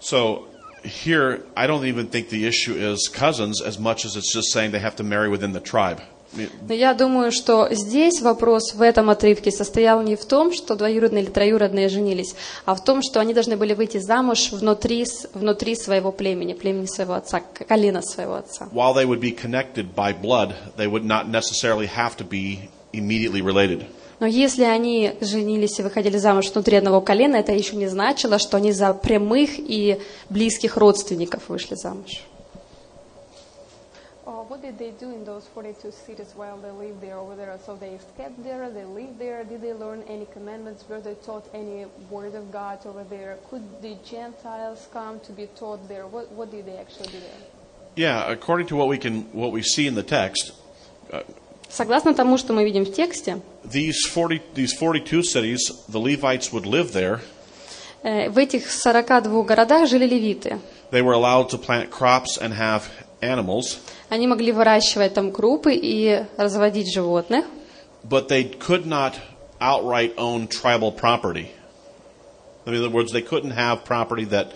So 0.00 0.48
here, 0.82 1.42
I 1.54 1.66
don't 1.68 1.84
even 1.84 2.08
think 2.08 2.30
the 2.30 2.46
issue 2.46 2.74
is 2.74 3.08
cousins 3.08 3.60
as 3.60 3.78
much 3.78 4.04
as 4.04 4.16
it's 4.16 4.32
just 4.32 4.50
saying 4.50 4.72
they 4.72 4.80
have 4.80 4.96
to 4.96 5.04
marry 5.04 5.28
within 5.28 5.52
the 5.52 5.60
tribe. 5.60 6.00
Но 6.67 6.73
я 6.73 6.93
думаю, 6.93 7.31
что 7.31 7.67
здесь 7.71 8.21
вопрос 8.21 8.73
в 8.73 8.81
этом 8.81 9.09
отрывке 9.09 9.51
состоял 9.51 10.01
не 10.01 10.15
в 10.15 10.25
том, 10.25 10.53
что 10.53 10.75
двоюродные 10.75 11.23
или 11.23 11.31
троюродные 11.31 11.89
женились, 11.89 12.35
а 12.65 12.75
в 12.75 12.83
том, 12.83 13.01
что 13.01 13.19
они 13.19 13.33
должны 13.33 13.57
были 13.57 13.73
выйти 13.73 13.97
замуж 13.97 14.51
внутри, 14.51 15.05
внутри 15.33 15.75
своего 15.75 16.11
племени, 16.11 16.53
племени 16.53 16.85
своего 16.85 17.13
отца, 17.13 17.41
колена 17.67 18.01
своего 18.01 18.35
отца. 18.35 18.67
while 18.73 18.93
they 18.93 19.05
would 19.05 19.19
be 19.19 19.31
connected 19.31 19.95
by 19.95 20.13
blood, 20.13 20.55
they 20.77 20.87
would 20.87 21.05
not 21.05 21.27
necessarily 21.27 21.87
have 21.87 22.15
to 22.17 22.23
be 22.23 22.69
immediately 22.93 23.41
related. 23.41 23.85
Но 24.19 24.25
если 24.25 24.63
они 24.63 25.13
женились 25.19 25.77
и 25.79 25.83
выходили 25.83 26.17
замуж 26.17 26.49
внутри 26.51 26.77
одного 26.77 27.01
колена, 27.01 27.35
это 27.35 27.51
еще 27.51 27.75
не 27.75 27.87
значило, 27.87 28.39
что 28.39 28.57
они 28.57 28.71
за 28.71 28.93
прямых 28.93 29.51
и 29.57 29.99
близких 30.29 30.77
родственников 30.77 31.49
вышли 31.49 31.75
замуж. 31.75 32.23
What 34.44 34.62
did 34.62 34.78
they 34.78 34.90
do 34.92 35.10
in 35.10 35.24
those 35.24 35.46
42 35.54 35.90
cities 35.90 36.32
while 36.36 36.56
they 36.58 36.70
lived 36.70 37.00
there 37.00 37.16
over 37.18 37.34
there? 37.36 37.58
So 37.64 37.74
they 37.76 37.90
escaped 37.90 38.42
there, 38.44 38.70
they 38.70 38.84
lived 38.84 39.18
there. 39.18 39.44
Did 39.44 39.62
they 39.62 39.72
learn 39.72 40.02
any 40.08 40.26
commandments? 40.32 40.84
Were 40.88 41.00
they 41.00 41.14
taught 41.14 41.44
any 41.54 41.86
word 42.10 42.34
of 42.34 42.52
God 42.52 42.84
over 42.86 43.04
there? 43.04 43.38
Could 43.50 43.62
the 43.82 43.96
Gentiles 44.04 44.88
come 44.92 45.20
to 45.20 45.32
be 45.32 45.46
taught 45.56 45.86
there? 45.88 46.06
What, 46.06 46.30
what 46.32 46.50
did 46.50 46.66
they 46.66 46.76
actually 46.76 47.06
do 47.08 47.20
there? 47.20 47.40
Yeah, 47.96 48.30
according 48.30 48.66
to 48.68 48.76
what 48.76 48.88
we 48.88 48.98
can, 48.98 49.22
what 49.32 49.52
we 49.52 49.62
see 49.62 49.86
in 49.86 49.94
the 49.94 50.02
text, 50.04 50.52
Согласно 51.68 52.14
тому, 52.14 52.36
что 52.36 52.52
мы 52.52 52.64
видим 52.64 52.84
в 52.84 52.92
тексте, 52.92 53.40
these 53.64 54.04
40, 54.12 54.42
these 54.54 54.72
42 54.72 55.22
cities, 55.22 55.58
the 55.88 56.00
Levites 56.00 56.52
would 56.52 56.66
live 56.66 56.92
there. 56.92 57.20
э, 58.02 58.28
в 58.28 58.38
этих 58.38 58.66
42 58.68 59.42
городах 59.44 59.88
жили 59.88 60.06
левиты. 60.06 60.58
They 60.90 61.02
were 61.02 61.12
allowed 61.14 61.48
to 61.50 61.58
plant 61.58 61.90
crops 61.90 62.36
and 62.40 62.54
have 62.54 62.82
animals, 63.21 63.77
Они 64.09 64.27
могли 64.27 64.51
выращивать 64.51 65.13
там 65.13 65.31
крупы 65.31 65.73
и 65.73 66.23
разводить 66.37 66.93
животных. 66.93 67.45
but 68.07 68.27
they 68.27 68.43
could 68.43 68.85
not 68.85 69.13
outright 69.59 70.13
own 70.17 70.47
tribal 70.47 70.91
property. 70.91 71.51
In 72.67 72.75
other 72.75 72.89
words, 72.89 73.11
they 73.11 73.21
couldn't 73.21 73.51
have 73.51 73.83
property 73.85 74.25
that 74.25 74.51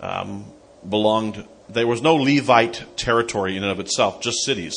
um, 0.00 0.44
belonged. 0.88 1.44
There 1.68 1.86
was 1.86 2.02
no 2.02 2.14
Levite 2.16 2.84
territory 2.96 3.56
in 3.56 3.62
and 3.62 3.72
of 3.72 3.80
itself, 3.80 4.20
just 4.20 4.44
cities. 4.44 4.74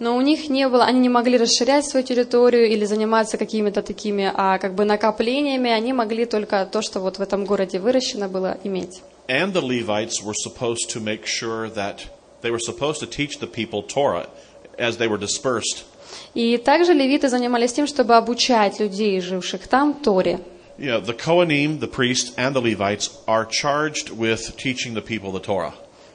Но 0.00 0.16
у 0.16 0.20
них 0.20 0.48
не 0.48 0.68
было, 0.68 0.84
они 0.84 1.00
не 1.00 1.08
могли 1.08 1.36
расширять 1.38 1.84
свою 1.84 2.06
территорию 2.06 2.68
или 2.68 2.84
заниматься 2.84 3.36
какими-то 3.36 3.82
такими 3.82 4.30
а, 4.32 4.58
как 4.58 4.74
бы 4.74 4.84
накоплениями. 4.84 5.70
Они 5.70 5.92
могли 5.92 6.24
только 6.24 6.64
то, 6.66 6.82
что 6.82 7.00
вот 7.00 7.18
в 7.18 7.20
этом 7.20 7.44
городе 7.44 7.80
выращено 7.80 8.28
было, 8.28 8.58
иметь. 8.62 9.02
And 9.26 9.52
the 9.52 9.60
Levites 9.60 10.22
were 10.22 10.34
supposed 10.34 10.88
to 10.90 11.00
make 11.00 11.26
sure 11.26 11.68
that 11.70 12.06
they 12.41 12.51
were 12.51 12.59
supposed 12.59 12.99
to 12.99 13.07
teach 13.07 13.39
the 13.39 13.47
people 13.47 13.83
Torah 13.83 14.27
as 14.77 14.97
they 14.97 15.07
were 15.07 15.17
dispersed. 15.17 15.85
И 16.35 16.57
также 16.57 16.93
левиты 16.93 17.29
занимались 17.29 17.73
тем, 17.73 17.87
чтобы 17.87 18.15
обучать 18.15 18.79
людей, 18.79 19.19
живших 19.19 19.67
там, 19.67 19.93
Торе. 20.03 20.39
You 20.77 20.87
know, 20.87 20.99
the 20.99 21.13
Kohanim, 21.13 21.79
the 21.79 21.87
priests, 21.87 22.33
and 22.35 22.55
the 22.55 22.61
Levites 22.61 23.11
are 23.27 23.45
charged 23.45 24.09
with 24.09 24.57
teaching 24.57 24.95
the 24.95 25.01
people 25.01 25.31
the 25.31 25.39
Torah. 25.39 25.73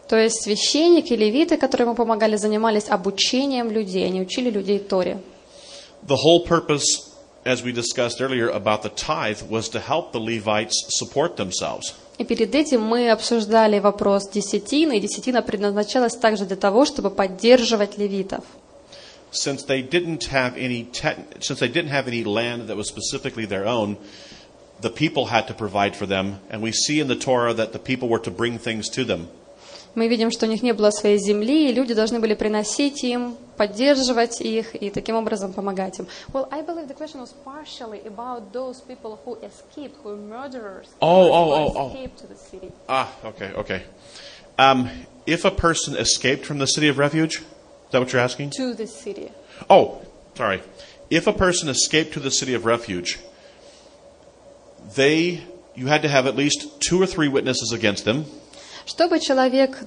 То 0.08 0.16
есть 0.16 0.42
священники, 0.42 1.12
левиты, 1.12 1.56
которые 1.56 1.86
ему 1.86 1.94
помогали, 1.94 2.36
занимались 2.36 2.88
обучением 2.88 3.70
людей, 3.70 4.06
они 4.06 4.20
учили 4.20 4.50
людей 4.50 4.78
Торе. 4.78 5.20
The 6.06 6.16
whole 6.16 6.44
purpose, 6.44 7.14
as 7.44 7.62
we 7.62 7.72
discussed 7.72 8.20
earlier 8.20 8.48
about 8.48 8.82
the 8.82 8.88
tithe, 8.88 9.42
was 9.48 9.68
to 9.70 9.80
help 9.80 10.12
the 10.12 10.20
Levites 10.20 10.74
support 10.88 11.36
themselves. 11.36 11.94
И 12.17 12.23
перед 12.25 12.53
этим 12.53 12.81
мы 12.81 13.09
обсуждали 13.09 13.79
вопрос 13.79 14.29
десятины, 14.29 14.97
и 14.97 15.01
десятина 15.01 15.41
предназначалась 15.41 16.15
также 16.15 16.45
для 16.45 16.57
того, 16.57 16.85
чтобы 16.85 17.09
поддерживать 17.09 17.97
левитов. 17.97 18.43
Since 19.31 19.65
they 19.65 19.81
didn't 19.81 20.27
have 20.31 20.55
any, 20.55 20.87
since 21.39 21.59
they 21.59 21.67
didn't 21.67 21.89
have 21.89 22.07
any 22.07 22.23
land 22.23 22.67
that 22.67 22.77
was 22.77 22.87
specifically 22.87 23.45
their 23.45 23.65
own, 23.65 23.97
the 24.81 24.91
people 24.91 25.25
had 25.25 25.47
to 25.47 25.55
provide 25.55 25.95
for 25.95 26.05
them, 26.05 26.39
and 26.51 26.61
we 26.61 26.71
see 26.71 26.99
in 26.99 27.07
the 27.07 27.15
Torah 27.15 27.53
that 27.53 27.73
the 27.73 27.79
people 27.79 28.07
were 28.07 28.19
to 28.19 28.29
bring 28.29 28.59
things 28.59 28.89
to 28.89 29.03
them. 29.03 29.29
Мы 29.94 30.08
видим, 30.08 30.30
что 30.30 30.46
у 30.46 30.48
них 30.48 30.62
не 30.62 30.72
было 30.72 30.90
своей 30.90 31.18
земли, 31.18 31.68
и 31.68 31.72
люди 31.72 31.94
должны 31.94 32.20
были 32.20 32.34
приносить 32.34 33.02
им, 33.02 33.36
поддерживать 33.56 34.40
их 34.40 34.74
и 34.80 34.90
таким 34.90 35.16
образом 35.16 35.52
помогать 35.52 35.98
им. 35.98 36.06
Well, 36.32 36.48
I 36.50 36.62
believe 36.62 36.86
the 36.88 36.94
question 36.94 37.20
was 37.20 37.34
partially 37.44 38.00
about 38.06 38.52
those 38.52 38.80
people 38.80 39.18
who 39.24 39.36
escaped, 39.42 39.96
who 40.02 40.10
were 40.10 40.16
murderers, 40.16 40.86
Oh, 41.00 41.24
who 41.24 41.32
oh, 41.32 41.52
oh, 41.52 41.72
oh. 41.76 41.88
escaped 41.88 42.18
to 42.18 42.26
the 42.26 42.36
city. 42.36 42.70
Ah, 42.88 43.08
okay, 43.24 43.52
okay. 43.54 43.82
Um, 44.58 44.88
if 45.26 45.44
a 45.44 45.50
person 45.50 45.96
escaped 45.96 46.46
from 46.46 46.58
the 46.58 46.66
city 46.66 46.88
of 46.88 46.98
refuge, 46.98 47.36
is 47.36 47.92
that 47.92 48.00
what 48.00 48.12
you're 48.12 48.22
asking? 48.22 48.50
To 48.50 48.74
the 48.74 48.86
city. 48.86 49.30
Oh, 49.68 50.00
sorry. 50.34 50.62
If 51.10 51.26
a 51.26 51.32
person 51.32 51.68
escaped 51.68 52.12
to 52.14 52.20
the 52.20 52.30
city 52.30 52.54
of 52.54 52.64
refuge, 52.66 53.18
they 54.94 55.42
you 55.74 55.86
had 55.86 56.02
to 56.02 56.08
have 56.08 56.26
at 56.26 56.34
least 56.36 56.80
two 56.80 57.00
or 57.00 57.06
three 57.06 57.28
witnesses 57.28 57.72
against 57.72 58.04
them, 58.04 58.26
Чтобы 58.85 59.19
человек 59.19 59.79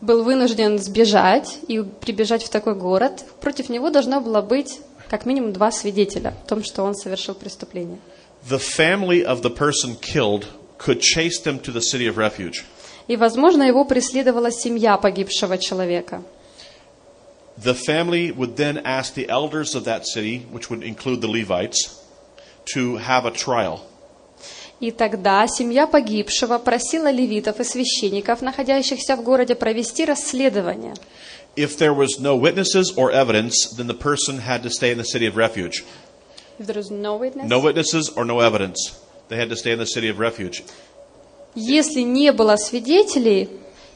был 0.00 0.24
вынужден 0.24 0.78
сбежать 0.78 1.58
и 1.68 1.80
прибежать 1.80 2.42
в 2.42 2.48
такой 2.48 2.74
город, 2.74 3.24
против 3.40 3.68
него 3.68 3.90
должно 3.90 4.20
было 4.20 4.42
быть 4.42 4.80
как 5.08 5.26
минимум 5.26 5.52
два 5.52 5.70
свидетеля 5.70 6.34
о 6.44 6.48
том, 6.48 6.64
что 6.64 6.82
он 6.82 6.94
совершил 6.94 7.34
преступление. 7.34 7.98
the 8.48 8.58
family 8.58 9.24
of 9.24 9.42
the 9.42 9.50
person 9.50 9.96
killed 9.96 10.48
could 10.78 11.00
chase 11.00 11.38
them 11.40 11.60
to 11.60 11.70
the 11.70 11.80
city 11.80 12.06
of 12.06 12.16
refuge. 12.16 12.64
И, 13.08 13.16
возможно, 13.16 13.62
его 13.62 13.84
преследовала 13.84 14.50
семья 14.50 14.96
погибшего 14.96 15.58
человека. 15.58 16.22
The 17.58 17.74
family 17.74 18.30
would 18.32 18.56
then 18.56 18.80
ask 18.84 19.14
the 19.14 19.28
elders 19.28 19.74
of 19.74 19.84
that 19.84 20.06
city, 20.06 20.46
which 20.50 20.70
would 20.70 20.82
include 20.82 21.20
the 21.20 21.28
Levites, 21.28 22.00
to 22.74 22.96
have 22.96 23.26
a 23.26 23.30
trial. 23.30 23.80
И 24.82 24.90
тогда 24.90 25.46
семья 25.46 25.86
погибшего 25.86 26.58
просила 26.58 27.08
левитов 27.08 27.60
и 27.60 27.64
священников, 27.64 28.42
находящихся 28.42 29.14
в 29.14 29.22
городе, 29.22 29.54
провести 29.54 30.04
расследование. 30.04 30.94
If 31.54 31.78
there 31.78 31.94
was 31.94 32.18
no 32.18 32.34
witnesses 32.34 32.92
or 32.96 33.12
evidence, 33.12 33.68
then 33.76 33.86
the 33.86 33.94
person 33.94 34.40
had 34.40 34.64
to 34.64 34.70
stay 34.70 34.90
in 34.90 34.98
the 34.98 35.04
city 35.04 35.28
of 35.28 35.36
refuge. 35.36 35.84
If 36.58 36.66
there 36.66 36.78
is 36.78 36.90
no 36.90 37.16
witness, 37.16 37.48
No 37.48 37.60
witnesses 37.60 38.10
or 38.16 38.24
no 38.24 38.40
evidence. 38.40 38.98
They 39.28 39.36
had 39.36 39.50
to 39.50 39.56
stay 39.56 39.70
in 39.70 39.78
the 39.78 39.86
city 39.86 40.08
of 40.08 40.18
refuge. 40.18 40.64
Если 41.54 42.00
не 42.00 42.32
было 42.32 42.56
свидетелей 42.56 43.50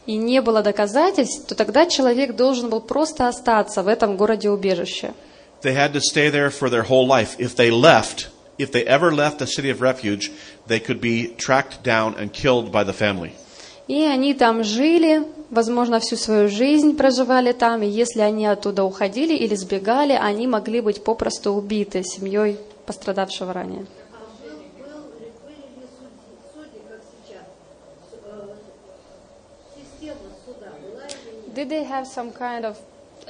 и 0.07 0.15
не 0.15 0.41
было 0.41 0.63
доказательств, 0.63 1.49
то 1.49 1.57
тогда 1.57 1.87
человек 1.87 2.37
должен 2.37 2.71
был 2.71 2.81
просто 2.81 3.27
остаться 3.27 3.83
в 3.83 3.89
этом 3.89 4.17
городе-убежище. 4.17 5.15
They 5.63 5.75
had 5.75 5.93
to 5.95 6.01
stay 6.01 6.31
there 6.31 6.51
for 6.51 6.71
their 6.71 6.85
whole 6.85 7.09
life. 7.09 7.37
If 7.41 7.57
they 7.57 7.73
left, 7.73 8.29
if 8.58 8.72
they 8.72 8.84
ever 8.86 9.12
left 9.14 9.40
the 9.40 9.48
city 9.48 9.70
of 9.70 9.82
refuge, 9.82 10.32
they 10.68 10.80
could 10.80 11.00
be 11.02 11.34
tracked 11.38 11.84
down 11.84 12.16
and 12.18 12.32
killed 12.32 12.72
by 12.72 12.84
the 12.84 12.94
family. 12.94 13.32
И 13.88 14.04
они 14.04 14.34
там 14.34 14.64
жили, 14.64 15.24
возможно, 15.50 16.00
всю 16.00 16.16
свою 16.16 16.48
жизнь 16.48 16.96
проживали 16.96 17.52
там, 17.52 17.82
и 17.82 17.88
если 17.88 18.22
они 18.22 18.46
оттуда 18.46 18.84
уходили 18.84 19.34
или 19.36 19.56
сбегали, 19.56 20.14
они 20.14 20.48
могли 20.48 20.80
быть 20.82 21.04
попросту 21.04 21.52
убиты 21.52 22.04
семьей 22.04 22.58
пострадавшего 22.86 23.52
ранее. 23.52 23.86
А 24.14 24.18
был, 24.44 24.58
был, 24.78 25.20
ли- 25.20 25.32
были 25.44 25.82
ли 25.82 25.88
судьи, 25.98 26.38
судьи, 26.54 26.82
как 26.88 27.02
сейчас, 27.28 27.44
с- 28.10 28.16
э, 28.24 29.82
система 30.00 30.20
суда 30.46 30.68
была 30.82 31.06
или 31.08 31.50
нет? 31.50 31.58
Did 31.58 31.70
they 31.70 31.84
have 31.84 32.06
some 32.08 32.32
kind 32.32 32.64
of 32.64 32.78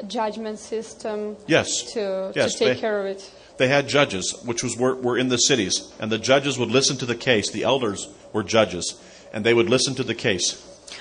judgment 0.08 0.60
system 0.60 1.38
Yes. 1.48 1.68
to, 1.94 2.32
Yes, 2.36 2.54
to 2.54 2.60
take 2.60 2.74
they- 2.76 2.80
care 2.80 3.00
of 3.00 3.06
it? 3.08 3.22
They 3.58 3.68
had 3.68 3.88
judges, 3.88 4.34
which 4.44 4.64
was 4.64 4.76
were, 4.76 4.96
were 4.96 5.18
in 5.20 5.30
the 5.30 5.38
cities, 5.38 5.84
and 6.00 6.12
the 6.12 6.18
judges 6.18 6.58
would 6.58 6.72
listen 6.72 6.98
to 6.98 7.06
the 7.06 7.16
case. 7.16 7.52
The 7.52 7.64
elders 7.64 8.08
were 8.34 8.44
judges, 8.44 8.96
and 9.34 9.44
they 9.46 9.54
would 9.54 9.70
listen 9.70 9.94
to 9.96 10.04
the 10.04 10.16
case. 10.16 10.56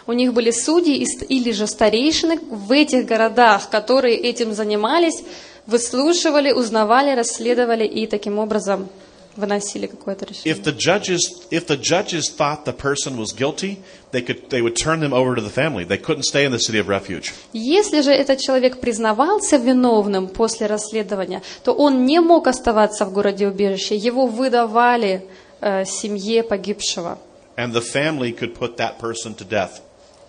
У 0.06 0.12
них 0.12 0.32
были 0.34 0.50
судьи 0.50 0.96
и 0.98 1.04
ст- 1.06 1.24
или 1.28 1.52
же 1.52 1.66
старейшины 1.66 2.38
в 2.38 2.70
этих 2.72 3.06
городах, 3.06 3.70
которые 3.70 4.16
этим 4.16 4.52
занимались, 4.54 5.22
выслушивали, 5.66 6.52
узнавали, 6.52 7.14
расследовали 7.14 7.86
и 7.86 8.06
таким 8.06 8.38
образом 8.38 8.88
выносили 9.35 9.87
какое-то 9.87 10.25
решение. 10.25 10.53
If 10.53 10.63
the 10.63 10.75
judges, 10.75 11.19
if 11.51 11.67
the 11.67 11.77
judges 11.77 12.29
thought 12.29 12.65
the 12.65 12.75
person 12.75 13.17
was 13.17 13.33
guilty, 13.35 13.79
they 14.11 14.21
could 14.21 14.49
they 14.49 14.61
would 14.61 14.75
turn 14.75 14.99
them 14.99 15.13
over 15.13 15.35
to 15.35 15.41
the 15.41 15.49
family. 15.49 15.83
They 15.85 15.97
couldn't 15.97 16.23
stay 16.23 16.45
in 16.45 16.51
the 16.51 16.59
city 16.59 16.79
of 16.79 16.87
refuge. 16.87 17.33
Если 17.53 18.01
же 18.01 18.11
этот 18.11 18.39
человек 18.39 18.79
признавался 18.79 19.57
виновным 19.57 20.27
после 20.27 20.67
расследования, 20.67 21.41
то 21.63 21.73
он 21.73 22.05
не 22.05 22.19
мог 22.19 22.47
оставаться 22.47 23.05
в 23.05 23.11
городе 23.11 23.47
убежище, 23.47 23.95
его 23.95 24.25
выдавали 24.25 25.27
э, 25.61 25.85
семье 25.85 26.43
погибшего. 26.43 27.17
And 27.57 27.73
the 27.73 27.81
family 27.81 28.31
could 28.33 28.53
put 28.53 28.77
that 28.77 28.99
person 28.99 29.33
to 29.35 29.45
death. 29.47 29.81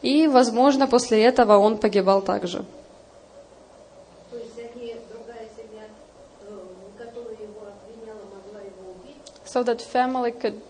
И, 0.02 0.28
возможно, 0.28 0.86
после 0.86 1.22
этого 1.24 1.56
он 1.56 1.78
погибал 1.78 2.22
также. 2.22 2.64
То 4.30 4.36
есть 4.36 4.52
они, 4.58 4.94
другая 5.10 5.48
семья, 5.56 5.84
э, 6.42 6.58
которая 6.96 7.34
его 7.34 7.66
обвиняла, 7.66 8.20
могла 8.32 8.60
его 8.60 8.92
убить? 8.92 9.16
So 9.56 9.62
that 9.62 9.80
family 9.80 10.32
could 10.32 10.60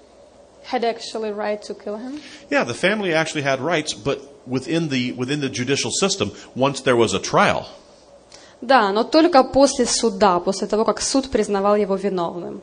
had 0.62 0.84
actually 0.84 1.32
right 1.32 1.60
to 1.62 1.74
kill 1.74 1.96
him. 1.96 2.20
Yeah, 2.48 2.62
the 2.62 2.72
family 2.72 3.12
actually 3.12 3.42
had 3.42 3.58
rights, 3.60 3.92
but 3.92 4.20
within 4.46 4.90
the 4.90 5.10
within 5.10 5.40
the 5.40 5.48
judicial 5.48 5.90
system, 5.90 6.30
once 6.54 6.82
there 6.82 6.94
was 6.94 7.12
a 7.12 7.18
trial, 7.18 7.66
Да, 8.62 8.92
но 8.92 9.02
только 9.02 9.42
после 9.42 9.86
суда, 9.86 10.38
после 10.38 10.68
того, 10.68 10.84
как 10.84 11.00
суд 11.00 11.30
признавал 11.32 11.74
его 11.74 11.96
виновным. 11.96 12.60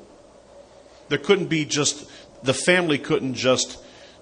there 1.09 1.19
couldn't 1.19 1.49
be 1.49 1.65
just 1.65 2.05
the 2.41 2.53
family 2.53 2.97
couldn't 2.97 3.33
just 3.33 3.79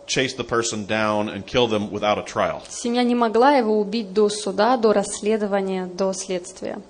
chase 0.07 0.33
the 0.33 0.43
person 0.43 0.87
down 0.87 1.29
and 1.29 1.45
kill 1.45 1.67
them 1.67 1.91
without 1.91 2.17
a 2.17 2.23
trial. 2.23 2.63
Семья 2.67 3.03
не 3.03 3.13
могла 3.13 3.51
его 3.57 3.79
убить 3.79 4.11
до 4.11 4.27
суда, 4.29 4.75
до 4.75 4.91
расследования, 4.91 5.85
до 5.85 6.13
следствия. 6.13 6.81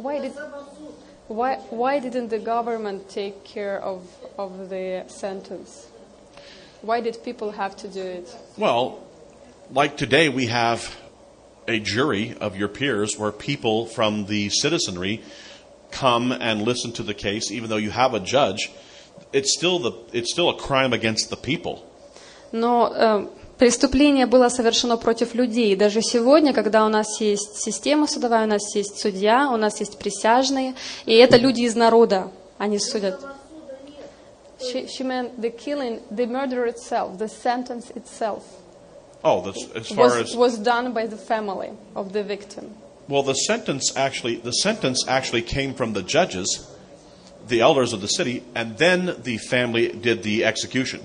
Why 0.00 0.18
did 0.18 0.32
why 1.28 1.56
why 1.68 1.98
didn't 1.98 2.28
the 2.28 2.38
government 2.38 3.10
take 3.10 3.44
care 3.44 3.78
of 3.78 4.08
of 4.38 4.70
the 4.70 5.04
sentence? 5.08 5.88
Why 6.80 7.02
did 7.02 7.22
people 7.22 7.50
have 7.50 7.76
to 7.76 7.88
do 7.88 8.00
it? 8.00 8.34
Well, 8.56 9.06
like 9.70 9.98
today, 9.98 10.30
we 10.30 10.46
have 10.46 10.96
a 11.68 11.78
jury 11.80 12.34
of 12.40 12.56
your 12.56 12.68
peers 12.68 13.18
where 13.18 13.30
people 13.30 13.84
from 13.84 14.24
the 14.24 14.48
citizenry 14.48 15.22
come 15.90 16.32
and 16.32 16.62
listen 16.62 16.92
to 16.92 17.02
the 17.02 17.12
case, 17.12 17.50
even 17.50 17.68
though 17.68 17.76
you 17.76 17.90
have 17.90 18.14
a 18.14 18.20
judge. 18.20 18.70
It's 19.34 19.54
still 19.54 19.78
the 19.80 19.92
it's 20.14 20.32
still 20.32 20.48
a 20.48 20.56
crime 20.56 20.94
against 20.94 21.28
the 21.28 21.36
people. 21.36 21.84
No, 22.52 22.86
um, 22.94 23.30
преступление 23.60 24.24
было 24.24 24.48
совершено 24.48 24.96
против 24.96 25.34
людей. 25.34 25.76
Даже 25.76 26.00
сегодня, 26.00 26.54
когда 26.54 26.86
у 26.86 26.88
нас 26.88 27.20
есть 27.20 27.58
система 27.58 28.06
судовая, 28.06 28.46
у 28.46 28.48
нас 28.48 28.74
есть 28.74 28.98
судья, 28.98 29.50
у 29.50 29.58
нас 29.58 29.80
есть 29.80 29.98
присяжные, 29.98 30.74
и 31.04 31.14
это 31.14 31.36
люди 31.36 31.60
из 31.60 31.76
народа, 31.76 32.32
они 32.56 32.78
судят. 32.78 33.20
She, 34.60 34.86
she 34.88 35.04
meant 35.04 35.40
the 35.40 35.50
killing, 35.50 36.00
the 36.10 36.26
murder 36.26 36.66
itself, 36.66 37.18
the 37.18 37.28
sentence 37.28 37.90
itself 37.94 38.42
Oh, 39.22 39.42
that's 39.42 39.64
as 39.74 39.88
far 39.88 40.06
was, 40.06 40.16
as 40.16 40.36
was 40.36 40.58
done 40.58 40.92
by 40.92 41.06
the 41.06 41.16
family 41.16 41.70
of 41.94 42.12
the 42.12 42.22
victim. 42.22 42.74
well, 43.08 43.22
the 43.22 43.34
sentence 43.34 43.94
actually 43.96 44.36
the 44.36 44.52
sentence 44.52 45.04
actually 45.06 45.42
came 45.42 45.74
from 45.74 45.92
the 45.92 46.02
judges, 46.02 46.66
the 47.46 47.60
elders 47.60 47.92
of 47.92 48.00
the 48.00 48.08
city, 48.08 48.42
and 48.54 48.78
then 48.78 49.16
the 49.22 49.36
family 49.36 49.88
did 49.88 50.22
the 50.22 50.44
execution. 50.44 51.00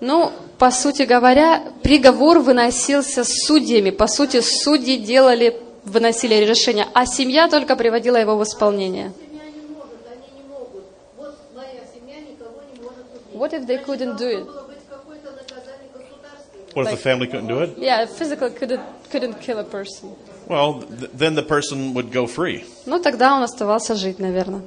Ну, 0.00 0.32
по 0.58 0.70
сути 0.70 1.02
говоря, 1.02 1.62
приговор 1.82 2.38
выносился 2.40 3.24
судьями. 3.24 3.90
По 3.90 4.06
сути, 4.06 4.40
судьи 4.40 4.96
делали 4.96 5.60
выносили 5.84 6.34
решения, 6.34 6.86
а 6.94 7.06
семья 7.06 7.48
только 7.48 7.76
приводила 7.76 8.16
его 8.16 8.36
в 8.36 8.42
исполнение. 8.42 9.12
What 13.34 13.54
if 13.54 13.66
they 13.66 13.78
couldn't 13.82 14.18
do 14.18 14.28
it? 14.28 14.46
What 16.74 16.86
if 16.86 16.90
the 16.92 16.96
family 16.96 17.26
couldn't 17.26 17.48
do 17.48 17.60
it? 17.62 17.78
Yeah, 17.78 18.04
physically 18.06 18.50
couldn't, 18.50 18.80
couldn't 19.10 19.40
kill 19.40 19.58
a 19.58 19.64
person. 19.64 20.14
Well, 20.46 20.82
th- 20.82 21.10
then 21.14 21.34
the 21.34 21.42
person 21.42 21.94
would 21.94 22.12
go 22.12 22.26
free. 22.26 22.64
Ну, 22.86 23.00
тогда 23.00 23.34
он 23.34 23.42
оставался 23.42 23.94
жить, 23.94 24.18
наверное. 24.18 24.62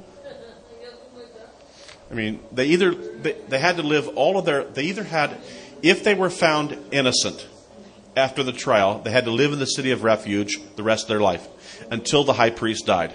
I 2.13 2.15
mean, 2.15 2.39
they 2.51 2.65
either 2.65 2.93
they, 2.93 3.35
they 3.47 3.59
had 3.59 3.77
to 3.77 3.83
live 3.83 4.07
all 4.15 4.37
of 4.37 4.45
their 4.45 4.63
they 4.63 4.83
either 4.83 5.03
had 5.03 5.37
if 5.81 6.03
they 6.03 6.15
were 6.15 6.29
found 6.29 6.77
innocent 6.91 7.47
after 8.15 8.43
the 8.43 8.51
trial, 8.51 8.99
they 9.03 9.11
had 9.11 9.25
to 9.25 9.31
live 9.31 9.53
in 9.53 9.59
the 9.59 9.65
city 9.65 9.91
of 9.91 10.03
refuge 10.03 10.59
the 10.75 10.83
rest 10.83 11.03
of 11.03 11.09
their 11.09 11.21
life 11.21 11.47
until 11.91 12.23
the 12.23 12.33
high 12.33 12.49
priest 12.49 12.85
died. 12.85 13.13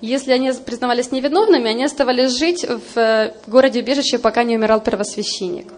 Если 0.00 0.32
они 0.32 0.50
признавались 0.52 1.12
невиновными, 1.12 1.70
они 1.70 1.84
оставались 1.84 2.36
жить 2.36 2.64
в 2.64 2.98
э, 2.98 3.34
городе 3.46 3.80
убежище, 3.80 4.18
пока 4.18 4.42
не 4.42 4.56
умирал 4.56 4.80
первосвященник. 4.80 5.72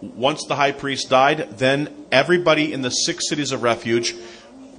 Once 0.00 0.46
the 0.48 0.56
high 0.56 0.72
priest 0.72 1.10
died, 1.10 1.58
then 1.58 1.90
everybody 2.10 2.72
in 2.72 2.82
the 2.82 2.90
six 2.90 3.28
cities 3.28 3.52
of 3.52 3.62
refuge 3.62 4.14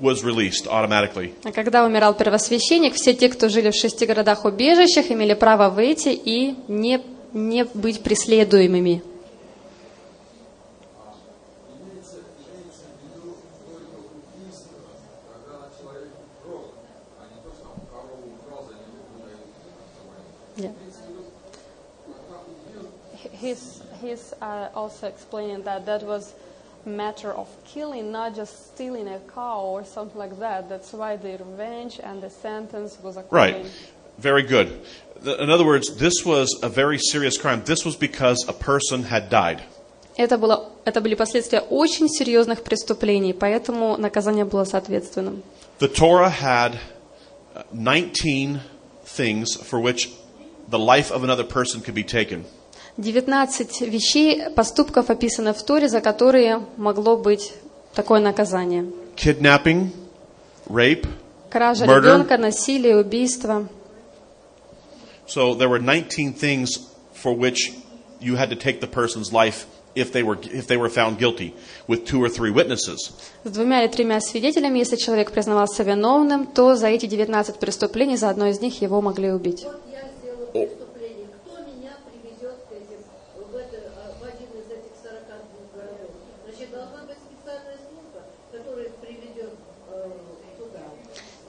was 0.01 0.25
released 0.25 0.67
automatically. 0.67 1.35
А 1.45 1.53
когда 1.53 1.85
умирал 1.85 2.15
первосвященник, 2.15 2.95
все 2.95 3.15
те, 3.15 3.29
кто 3.29 3.49
жили 3.49 3.71
в 3.71 3.75
шести 3.75 4.07
городах 4.07 4.45
убежищах, 4.45 5.11
имели 5.11 5.35
право 5.35 5.71
выйти 5.71 6.09
и 6.09 6.57
не, 6.69 7.01
не 7.33 7.65
быть 7.65 8.03
преследуемыми. 8.03 9.03
Yeah. 20.57 20.71
He's, 23.33 23.83
he's 24.01 24.33
uh, 24.41 24.69
also 24.75 25.09
explaining 25.09 25.65
that 25.65 25.85
that 25.87 26.03
was 26.05 26.33
matter 26.86 27.32
of 27.32 27.48
killing, 27.66 28.12
not 28.12 28.36
just 28.36 28.74
stealing 28.74 29.08
a 29.08 29.20
cow 29.34 29.62
or 29.62 29.84
something 29.84 30.18
like 30.18 30.40
that. 30.40 30.70
That's 30.70 30.92
why 30.94 31.18
the 31.18 31.38
revenge 31.38 32.00
and 32.02 32.22
the 32.22 32.30
sentence 32.30 32.98
was 33.02 33.18
according. 33.18 33.64
Right. 33.64 33.72
Very 34.18 34.44
good. 34.44 34.80
Th- 35.24 35.38
In 35.40 35.50
other 35.50 35.66
words, 35.66 35.96
this 35.98 36.26
was 36.26 36.50
a 36.64 36.70
very 36.70 36.98
serious 36.98 37.38
crime. 37.38 37.62
This 37.66 37.86
was 37.86 37.96
because 37.96 38.46
a 38.48 38.54
person 38.54 39.04
had 39.04 39.30
died. 39.30 39.62
Это, 40.18 40.38
было, 40.38 40.70
это 40.84 41.00
были 41.00 41.16
последствия 41.16 41.62
очень 41.62 42.10
серьезных 42.10 42.62
преступлений, 42.64 43.34
поэтому 43.34 43.96
наказание 43.98 44.44
было 44.44 44.66
соответственным. 44.66 45.44
The 45.80 45.88
Torah 45.88 46.30
had 46.30 46.78
uh, 47.56 47.64
19 47.72 48.60
things 49.06 49.56
for 49.56 49.80
which 49.80 50.10
the 50.70 50.78
life 50.80 51.10
of 51.12 51.24
another 51.24 51.46
person 51.46 51.80
could 51.82 51.96
be 51.96 52.04
taken. 52.04 52.44
19 52.97 53.81
вещей, 53.83 54.51
поступков 54.51 55.11
описано 55.11 55.53
в 55.53 55.63
Торе, 55.65 55.89
за 55.89 56.01
которые 56.01 56.65
могло 56.77 57.17
быть 57.17 57.53
такое 57.93 58.21
наказание. 58.21 58.87
Kidnapping, 59.17 59.89
rape. 60.69 61.07
Кража 61.51 61.87
Murder. 61.87 62.01
ребенка, 62.01 62.39
насилие, 62.39 62.97
убийство. 62.97 63.67
So 65.27 65.55
there 65.55 65.69
were 65.69 65.79
19 65.81 66.35
things 66.35 66.69
for 67.15 67.33
which 67.33 67.73
you 68.21 68.37
had 68.37 68.51
to 68.51 68.57
take 68.57 68.81
the 68.81 68.87
person's 68.87 69.33
life 69.33 69.67
if 69.95 70.13
they 70.13 70.23
were 70.23 70.39
if 70.53 70.67
they 70.67 70.77
were 70.77 70.89
found 70.89 71.19
guilty 71.19 71.55
with 71.89 72.05
two 72.05 72.23
or 72.23 72.29
three 72.29 72.51
witnesses. 72.51 73.13
С 73.45 73.51
двумя 73.51 73.83
или 73.83 73.91
тремя 73.91 74.21
свидетелями, 74.21 74.79
если 74.79 74.97
человек 74.97 75.33
признавался 75.33 75.83
виновным, 75.83 76.47
то 76.47 76.77
за 76.77 76.89
эти 76.89 77.07
19 77.07 77.59
преступлений, 77.59 78.17
за 78.17 78.31
одно 78.31 78.47
из 78.47 78.61
них 78.61 78.83
его 78.83 79.01
могли 79.01 79.33
убить. 79.33 79.65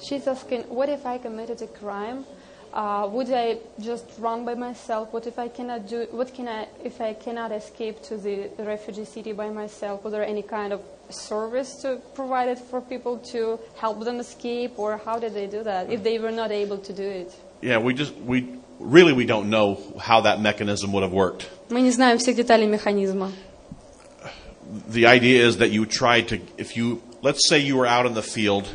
She's 0.04 0.26
asking, 0.26 0.62
what 0.62 0.88
if 0.88 1.04
I 1.06 1.18
committed 1.18 1.60
a 1.62 1.66
crime? 1.66 2.24
Uh, 2.72 3.08
would 3.10 3.30
I 3.32 3.58
just 3.80 4.04
run 4.18 4.44
by 4.44 4.54
myself? 4.54 5.12
What 5.12 5.26
if 5.26 5.38
I 5.38 5.48
cannot 5.48 5.88
do? 5.88 6.06
What 6.12 6.32
can 6.32 6.46
I 6.46 6.68
if 6.84 7.00
I 7.00 7.14
cannot 7.14 7.50
escape 7.50 8.00
to 8.04 8.16
the 8.16 8.48
refugee 8.58 9.04
city 9.04 9.32
by 9.32 9.50
myself? 9.50 10.04
Was 10.04 10.12
there 10.12 10.24
any 10.24 10.42
kind 10.42 10.72
of 10.72 10.80
service 11.08 11.82
to 11.82 12.00
provided 12.14 12.58
for 12.60 12.80
people 12.80 13.18
to 13.32 13.58
help 13.76 14.04
them 14.04 14.20
escape, 14.20 14.78
or 14.78 14.98
how 15.04 15.18
did 15.18 15.34
they 15.34 15.48
do 15.48 15.64
that 15.64 15.90
if 15.90 16.04
they 16.04 16.20
were 16.20 16.30
not 16.30 16.52
able 16.52 16.78
to 16.78 16.92
do 16.92 17.02
it? 17.02 17.34
Yeah, 17.60 17.78
we 17.78 17.92
just 17.92 18.14
we 18.14 18.46
really 18.78 19.12
we 19.12 19.26
don't 19.26 19.50
know 19.50 19.80
how 19.98 20.20
that 20.20 20.40
mechanism 20.40 20.92
would 20.92 21.02
have 21.02 21.12
worked. 21.12 21.48
Мы 21.70 21.80
не 21.80 21.90
знаем 21.90 22.18
всех 22.18 22.36
деталей 22.36 22.68
механизма. 22.68 23.32
The 24.88 25.06
idea 25.06 25.44
is 25.44 25.56
that 25.56 25.72
you 25.72 25.86
tried 25.86 26.28
to 26.28 26.40
if 26.56 26.76
you 26.76 27.02
let's 27.20 27.48
say 27.48 27.58
you 27.58 27.76
were 27.76 27.86
out 27.86 28.06
in 28.06 28.14
the 28.14 28.22
field 28.22 28.68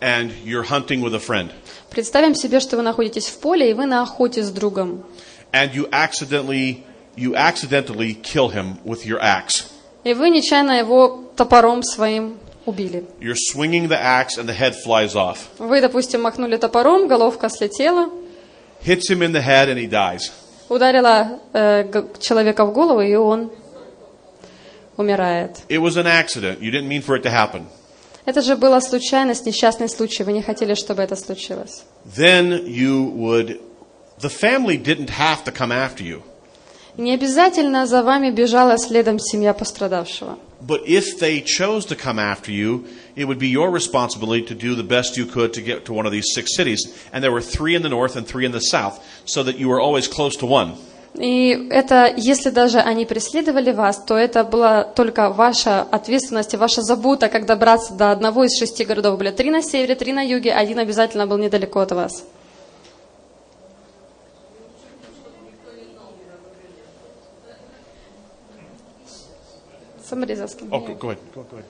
and 0.00 0.30
you're 0.44 0.64
hunting 0.68 1.00
with 1.02 1.14
a 1.14 1.20
friend 1.20 1.50
Представим 1.90 2.34
себе, 2.34 2.60
что 2.60 2.76
вы 2.76 2.82
находитесь 2.82 3.26
в 3.28 3.38
поле 3.38 3.70
и 3.70 3.74
вы 3.74 3.86
на 3.86 4.02
охоте 4.02 4.42
с 4.42 4.50
другом, 4.50 5.04
and 5.52 5.72
you 5.74 5.88
accidentally 5.90 6.82
you 7.16 7.34
accidentally 7.36 8.14
kill 8.14 8.48
him 8.48 8.78
with 8.84 9.04
your 9.06 9.20
axe. 9.20 9.66
и 10.04 10.12
вы 10.14 10.30
нечаянно 10.30 10.72
его 10.78 11.24
топором 11.36 11.82
своим 11.82 12.38
убили. 12.66 13.04
You're 13.20 13.36
swinging 13.36 13.88
the 13.88 13.98
axe 14.00 14.36
and 14.38 14.46
the 14.48 14.54
head 14.58 14.74
flies 14.84 15.14
off. 15.14 15.38
Вы, 15.58 15.80
допустим, 15.80 16.22
махнули 16.22 16.56
топором, 16.56 17.06
головка 17.08 17.48
слетела, 17.48 18.10
Hits 18.84 19.08
him 19.10 19.22
in 19.22 19.32
the 19.32 19.40
head 19.42 19.68
and 19.68 19.78
he 19.78 19.88
dies. 19.88 20.30
ударила 20.68 21.38
э, 21.52 21.84
г- 21.84 22.06
человека 22.20 22.64
в 22.66 22.72
голову, 22.72 23.00
и 23.00 23.14
он 23.14 23.50
умирает. 24.96 25.58
It 25.68 25.80
was 25.80 25.96
an 25.96 26.06
accident. 26.06 26.60
You 26.60 26.70
didn't 26.70 26.88
mean 26.88 27.02
for 27.02 27.16
it 27.16 27.22
to 27.22 27.30
happen. 27.30 27.66
Это 28.28 28.40
же 28.40 28.56
была 28.56 28.80
случайность, 28.80 29.44
несчастный 29.46 29.88
случай. 29.88 30.22
Вы 30.22 30.32
не 30.32 30.42
хотели, 30.42 30.74
чтобы 30.74 31.02
это 31.02 31.14
случилось. 31.14 31.84
Then 32.04 32.66
you 32.66 33.10
would 33.14 33.60
the 34.18 34.30
family 34.30 34.76
didn't 34.78 35.10
have 35.10 35.44
to 35.44 35.52
come 35.52 35.70
after 35.70 36.02
you. 36.02 36.22
И 36.96 37.02
не 37.02 37.12
обязательно 37.12 37.86
за 37.86 38.02
вами 38.02 38.30
бежала 38.30 38.78
следом 38.78 39.18
семья 39.18 39.52
пострадавшего. 39.52 40.38
But 40.66 40.86
if 40.86 41.18
they 41.18 41.42
chose 41.42 41.84
to 41.86 41.96
come 41.96 42.18
after 42.18 42.50
you, 42.50 42.86
it 43.16 43.26
would 43.26 43.38
be 43.38 43.48
your 43.48 43.70
responsibility 43.70 44.42
to 44.46 44.54
do 44.54 44.74
the 44.74 44.84
best 44.84 45.16
you 45.16 45.26
could 45.26 45.52
to 45.52 45.60
get 45.60 45.84
to 45.86 45.92
one 45.92 46.06
of 46.06 46.12
these 46.12 46.32
six 46.32 46.56
cities. 46.56 46.80
And 47.12 47.22
there 47.22 47.32
were 47.32 47.42
three 47.42 47.74
in 47.74 47.82
the 47.82 47.90
north 47.90 48.16
and 48.16 48.26
three 48.26 48.46
in 48.46 48.52
the 48.52 48.60
south, 48.60 49.04
so 49.26 49.42
that 49.42 49.58
you 49.58 49.68
were 49.68 49.80
always 49.80 50.08
close 50.08 50.36
to 50.36 50.46
one. 50.46 50.76
И 51.19 51.67
это, 51.69 52.11
если 52.15 52.49
даже 52.49 52.79
они 52.79 53.05
преследовали 53.05 53.71
вас, 53.71 54.01
то 54.03 54.15
это 54.15 54.43
была 54.43 54.83
только 54.83 55.29
ваша 55.29 55.81
ответственность 55.81 56.53
и 56.53 56.57
ваша 56.57 56.81
забота, 56.81 57.27
как 57.29 57.45
добраться 57.45 57.93
до 57.93 58.11
одного 58.11 58.45
из 58.45 58.57
шести 58.57 58.85
городов. 58.85 59.19
Были 59.19 59.31
три 59.31 59.51
на 59.51 59.61
севере, 59.61 59.95
три 59.95 60.13
на 60.13 60.21
юге, 60.21 60.53
один 60.53 60.79
обязательно 60.79 61.27
был 61.27 61.37
недалеко 61.37 61.81
от 61.81 61.91
вас. 61.91 62.23
Somebody's 70.09 70.39
asking. 70.39 70.69
Oh, 70.71 70.79
go, 70.79 71.09
ahead. 71.09 71.19
Go, 71.35 71.43
go 71.43 71.57
ahead. 71.57 71.65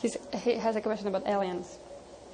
He's, 0.00 0.16
he 0.44 0.54
has 0.54 0.76
a 0.76 0.80
question 0.80 1.08
about 1.08 1.26
aliens. 1.26 1.76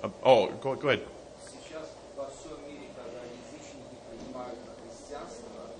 Uh, 0.00 0.10
oh, 0.22 0.46
go, 0.62 0.76
go 0.76 0.90
ahead. 0.90 1.00
Сейчас 1.42 1.88
во 2.16 2.30
всем 2.30 2.62
мире, 2.68 2.94
когда 2.94 3.24
язычники 3.26 3.98
принимают 4.06 4.54
христианство, 4.86 5.74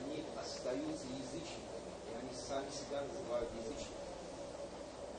они 0.00 0.24
остаются 0.40 1.04
язычниками, 1.12 1.92
и 2.08 2.12
они 2.16 2.32
сами 2.32 2.70
себя 2.72 3.02
называют 3.04 3.50
язычниками. 3.52 4.00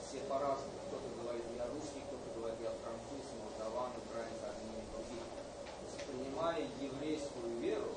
Все 0.01 0.22
по-разному. 0.33 0.77
Кто-то 0.89 1.09
говорит, 1.21 1.45
я 1.53 1.65
русский, 1.69 2.01
кто-то 2.09 2.29
говорит, 2.33 2.57
я 2.65 2.73
француз, 2.81 3.21
молдаван, 3.37 3.93
украинец, 4.01 4.41
армянин, 4.41 4.85
другие. 4.89 5.25
То 5.29 5.83
есть, 5.85 5.99
принимая 6.09 6.61
еврейскую 6.81 7.49
веру, 7.61 7.93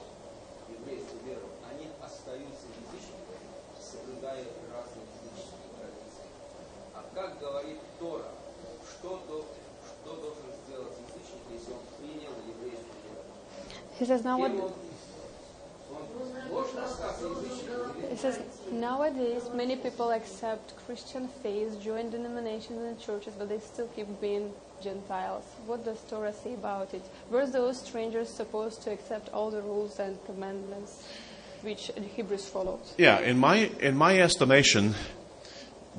еврейскую 0.69 1.21
веру, 1.25 1.49
они 1.65 1.89
остаются 2.05 2.69
язычниками, 2.77 3.49
соблюдая 3.81 4.45
разные 4.69 5.09
языческие 5.17 5.71
традиции. 5.81 6.29
А 6.93 7.01
как 7.17 7.41
говорит 7.41 7.81
Тора, 7.99 8.29
что, 8.85 9.17
что 9.25 10.11
должен 10.21 10.51
сделать 10.65 10.93
язычник, 11.09 11.43
если 11.57 11.73
он 11.73 11.85
принял 11.97 12.37
еврейскую 12.45 13.01
веру? 13.09 13.25
He 13.99 14.05
says 14.05 14.23
now 14.23 14.37
what, 14.37 14.53
It 18.11 18.19
says 18.19 18.41
nowadays 18.73 19.43
many 19.55 19.77
people 19.77 20.11
accept 20.11 20.75
Christian 20.87 21.29
faith, 21.29 21.81
join 21.83 22.11
denominations 22.11 22.83
and 22.83 22.99
churches, 22.99 23.35
but 23.39 23.49
they 23.49 23.59
still 23.59 23.89
keep 23.89 24.09
being 24.21 24.53
Gentiles. 24.83 25.45
What 25.67 25.85
does 25.85 26.01
Torah 26.09 26.33
say 26.33 26.55
about 26.55 26.95
it? 26.95 27.03
Were 27.31 27.47
those 27.47 27.81
strangers 27.81 28.29
supposed 28.29 28.83
to 28.83 28.93
accept 28.93 29.29
all 29.31 29.51
the 29.51 29.63
rules 29.63 29.99
and 29.99 30.19
commandments 30.25 31.07
which 31.63 31.91
Hebrews 32.15 32.47
followed? 32.49 32.81
Yeah, 32.97 33.19
in 33.21 33.39
my 33.39 33.71
in 33.81 33.97
my 33.97 34.19
estimation, 34.19 34.95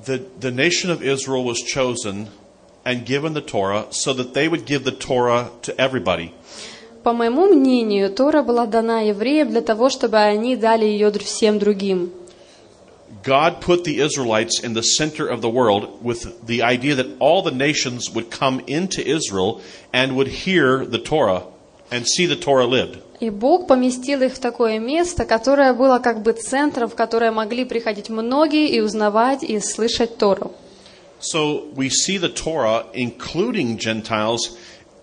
the, 0.04 0.18
the 0.40 0.50
nation 0.50 0.90
of 0.90 1.02
Israel 1.02 1.44
was 1.44 1.60
chosen 1.60 2.30
and 2.84 3.04
given 3.04 3.34
the 3.34 3.40
Torah 3.42 3.86
so 3.90 4.12
that 4.14 4.34
they 4.34 4.48
would 4.48 4.64
give 4.64 4.84
the 4.84 4.92
Torah 4.92 5.50
to 5.62 5.80
everybody. 5.80 6.34
По 7.08 7.14
моему 7.14 7.46
мнению, 7.46 8.10
Тора 8.10 8.42
была 8.42 8.66
дана 8.66 9.00
евреям 9.00 9.48
для 9.48 9.62
того, 9.62 9.88
чтобы 9.88 10.18
они 10.18 10.56
дали 10.56 10.84
ее 10.84 11.10
всем 11.10 11.58
другим. 11.58 12.12
God 13.24 13.62
put 13.62 13.84
the 13.84 13.98
Israelites 13.98 14.60
in 14.62 14.74
the 14.74 14.82
center 14.82 15.26
of 15.26 15.40
the 15.40 15.48
world 15.48 16.02
with 16.02 16.44
the 16.44 16.62
idea 16.62 16.94
that 16.96 17.06
all 17.18 17.42
the 17.42 17.50
nations 17.50 18.10
would 18.14 18.30
come 18.30 18.60
into 18.66 19.00
Israel 19.00 19.62
and 19.90 20.16
would 20.16 20.28
hear 20.44 20.84
the 20.84 20.98
Torah 20.98 21.44
and 21.90 22.06
see 22.06 22.26
the 22.26 22.36
Torah 22.36 22.66
lived. 22.66 22.98
И 23.20 23.30
Бог 23.30 23.66
поместил 23.66 24.20
их 24.20 24.34
в 24.34 24.38
такое 24.38 24.78
место, 24.78 25.24
которое 25.24 25.72
было 25.72 26.00
как 26.00 26.22
бы 26.22 26.34
центром, 26.34 26.90
в 26.90 26.94
которое 26.94 27.32
могли 27.32 27.64
приходить 27.64 28.10
многие 28.10 28.68
и 28.68 28.80
узнавать 28.82 29.42
и 29.42 29.58
слышать 29.60 30.18
Тору. 30.18 30.52
So 31.20 31.72
we 31.74 31.88
see 31.88 32.18
the 32.18 32.28
Torah, 32.28 32.84
including 32.92 33.78
Gentiles, 33.78 34.58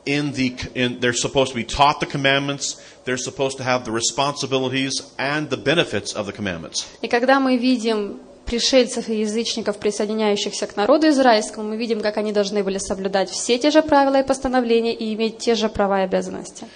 in 0.06 0.32
the 0.32 0.56
in, 0.74 1.00
they're 1.00 1.12
supposed 1.12 1.52
to 1.52 1.56
be 1.56 1.64
taught 1.64 2.00
the 2.00 2.06
commandments. 2.06 2.80
They're 3.04 3.16
supposed 3.16 3.58
to 3.58 3.64
have 3.64 3.84
the 3.84 3.92
responsibilities 3.92 5.02
and 5.18 5.50
the 5.50 5.56
benefits 5.56 6.12
of 6.14 6.26
the 6.26 6.32
commandments. 6.32 6.86
И 7.02 7.08
когда 7.08 7.40
мы 7.40 7.56
видим 7.56 8.20
пришельцев 8.46 9.08
и 9.08 9.20
язычников, 9.20 9.78
присоединяющихся 9.78 10.66
к 10.66 10.76
народу 10.76 11.08
израильскому, 11.08 11.68
мы 11.68 11.76
видим, 11.76 12.00
как 12.00 12.16
они 12.16 12.32
должны 12.32 12.64
были 12.64 12.78
соблюдать 12.78 13.30
все 13.30 13.58
те 13.58 13.70
же 13.70 13.82
правила 13.82 14.20
и 14.20 14.26
постановления 14.26 14.94
и 14.94 15.14
иметь 15.14 15.38
те 15.38 15.54
же 15.54 15.68
права 15.68 16.00
и 16.00 16.04
обязанности. 16.04 16.66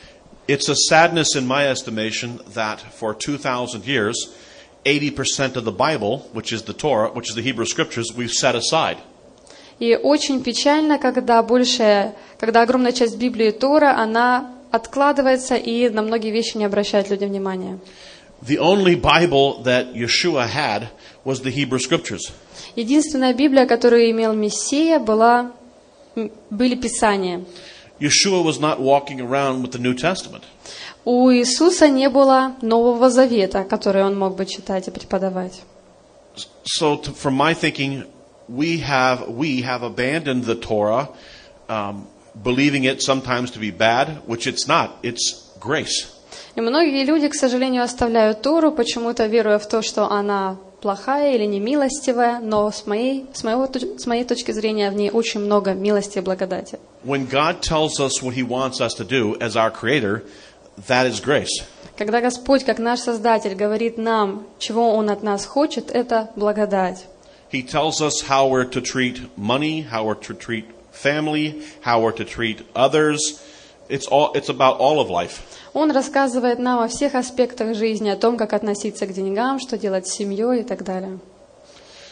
It's 0.46 0.68
a 0.68 0.74
sadness, 0.76 1.34
in 1.34 1.46
my 1.46 1.66
estimation, 1.66 2.38
that 2.52 2.78
for 2.80 3.14
2,000 3.14 3.86
years, 3.86 4.28
80% 4.84 5.56
of 5.56 5.64
the 5.64 5.72
Bible, 5.72 6.28
which 6.34 6.52
is 6.52 6.64
the 6.64 6.74
Torah, 6.74 7.08
which 7.08 7.30
is 7.30 7.34
the 7.34 7.40
Hebrew 7.40 7.64
Scriptures, 7.64 8.12
we've 8.14 8.30
set 8.30 8.54
aside. 8.54 8.98
И 9.79 9.95
очень 9.95 10.43
печально, 10.43 10.99
когда 10.99 11.41
большая, 11.41 12.15
когда 12.37 12.61
огромная 12.61 12.91
часть 12.91 13.17
Библии 13.17 13.51
Тора, 13.51 13.97
она 13.97 14.51
откладывается 14.71 15.55
и 15.55 15.89
на 15.89 16.01
многие 16.01 16.31
вещи 16.31 16.57
не 16.57 16.65
обращают 16.65 17.09
люди 17.09 17.25
внимания. 17.25 17.79
The 18.41 18.57
only 18.57 18.95
Bible 18.95 19.63
that 19.63 19.93
Yeshua 19.93 20.47
had 20.47 20.89
was 21.25 21.41
the 21.41 21.51
Hebrew 21.51 21.79
Scriptures. 21.79 22.31
Единственная 22.75 23.33
Библия, 23.33 23.65
которую 23.65 24.09
имел 24.11 24.33
Мессия, 24.33 24.99
была, 24.99 25.51
были 26.49 26.75
Писания. 26.75 27.43
Yeshua 27.99 28.43
was 28.43 28.59
not 28.59 28.79
walking 28.79 29.19
around 29.19 29.61
with 29.61 29.71
the 29.71 29.79
New 29.79 29.93
Testament. 29.93 30.43
У 31.03 31.31
Иисуса 31.31 31.89
не 31.89 32.09
было 32.09 32.55
Нового 32.61 33.09
Завета, 33.09 33.63
который 33.63 34.03
он 34.03 34.17
мог 34.17 34.35
бы 34.35 34.45
читать 34.45 34.87
и 34.87 34.91
преподавать. 34.91 35.61
So, 36.63 36.97
to, 36.97 37.13
from 37.13 37.35
my 37.35 37.53
thinking, 37.53 38.05
we 38.49 38.79
have 38.79 39.27
we 39.27 39.61
have 39.61 39.83
abandoned 39.83 40.43
the 40.45 40.55
Torah, 40.55 41.09
um, 41.69 42.07
believing 42.41 42.83
it 42.83 43.01
sometimes 43.01 43.51
to 43.51 43.59
be 43.59 43.71
bad, 43.71 44.21
which 44.25 44.47
it's 44.47 44.67
not. 44.67 44.97
It's 45.03 45.53
grace. 45.59 46.07
И 46.55 46.61
многие 46.61 47.05
люди, 47.05 47.27
к 47.27 47.35
сожалению, 47.35 47.83
оставляют 47.83 48.41
Тору, 48.41 48.71
почему-то 48.71 49.27
веруя 49.27 49.59
в 49.59 49.67
то, 49.67 49.81
что 49.81 50.09
она 50.11 50.57
плохая 50.81 51.35
или 51.35 51.45
немилостивая, 51.45 52.39
но 52.39 52.71
с 52.71 52.85
моей, 52.87 53.27
с, 53.33 53.43
моего, 53.43 53.69
с 53.97 54.05
моей 54.07 54.23
точки 54.23 54.51
зрения 54.51 54.89
в 54.89 54.95
ней 54.95 55.11
очень 55.11 55.41
много 55.41 55.73
милости 55.73 56.17
и 56.17 56.21
благодати. 56.21 56.79
Когда 61.97 62.21
Господь, 62.21 62.63
как 62.63 62.79
наш 62.79 62.99
Создатель, 62.99 63.55
говорит 63.55 63.97
нам, 63.97 64.47
чего 64.57 64.93
Он 64.95 65.09
от 65.09 65.21
нас 65.21 65.45
хочет, 65.45 65.91
это 65.91 66.29
благодать. 66.35 67.05
He 67.48 67.62
tells 67.62 68.02
us 68.02 68.22
how 68.22 68.48
we're 68.48 68.64
to 68.64 68.80
treat 68.80 69.38
money, 69.38 69.82
how 69.82 70.04
we're 70.06 70.14
to 70.26 70.34
treat 70.34 70.66
family, 70.90 71.62
how 71.82 72.00
we're 72.02 72.12
to 72.12 72.24
treat 72.24 72.62
others. 72.74 73.40
It's 73.88 74.06
all. 74.06 74.32
It's 74.34 74.48
about 74.48 74.78
all 74.78 75.00
of 75.00 75.10
life. 75.10 75.42
Он 75.74 75.90
рассказывает 75.90 76.58
нам 76.58 76.80
о 76.80 76.88
всех 76.88 77.14
аспектах 77.14 77.74
жизни, 77.74 78.08
о 78.08 78.16
том, 78.16 78.36
как 78.36 78.52
относиться 78.52 79.06
к 79.06 79.12
деньгам, 79.12 79.58
что 79.58 79.76
делать 79.76 80.06
с 80.06 80.12
семьей 80.12 80.60
и 80.60 80.64
так 80.64 80.84
далее. 80.84 81.18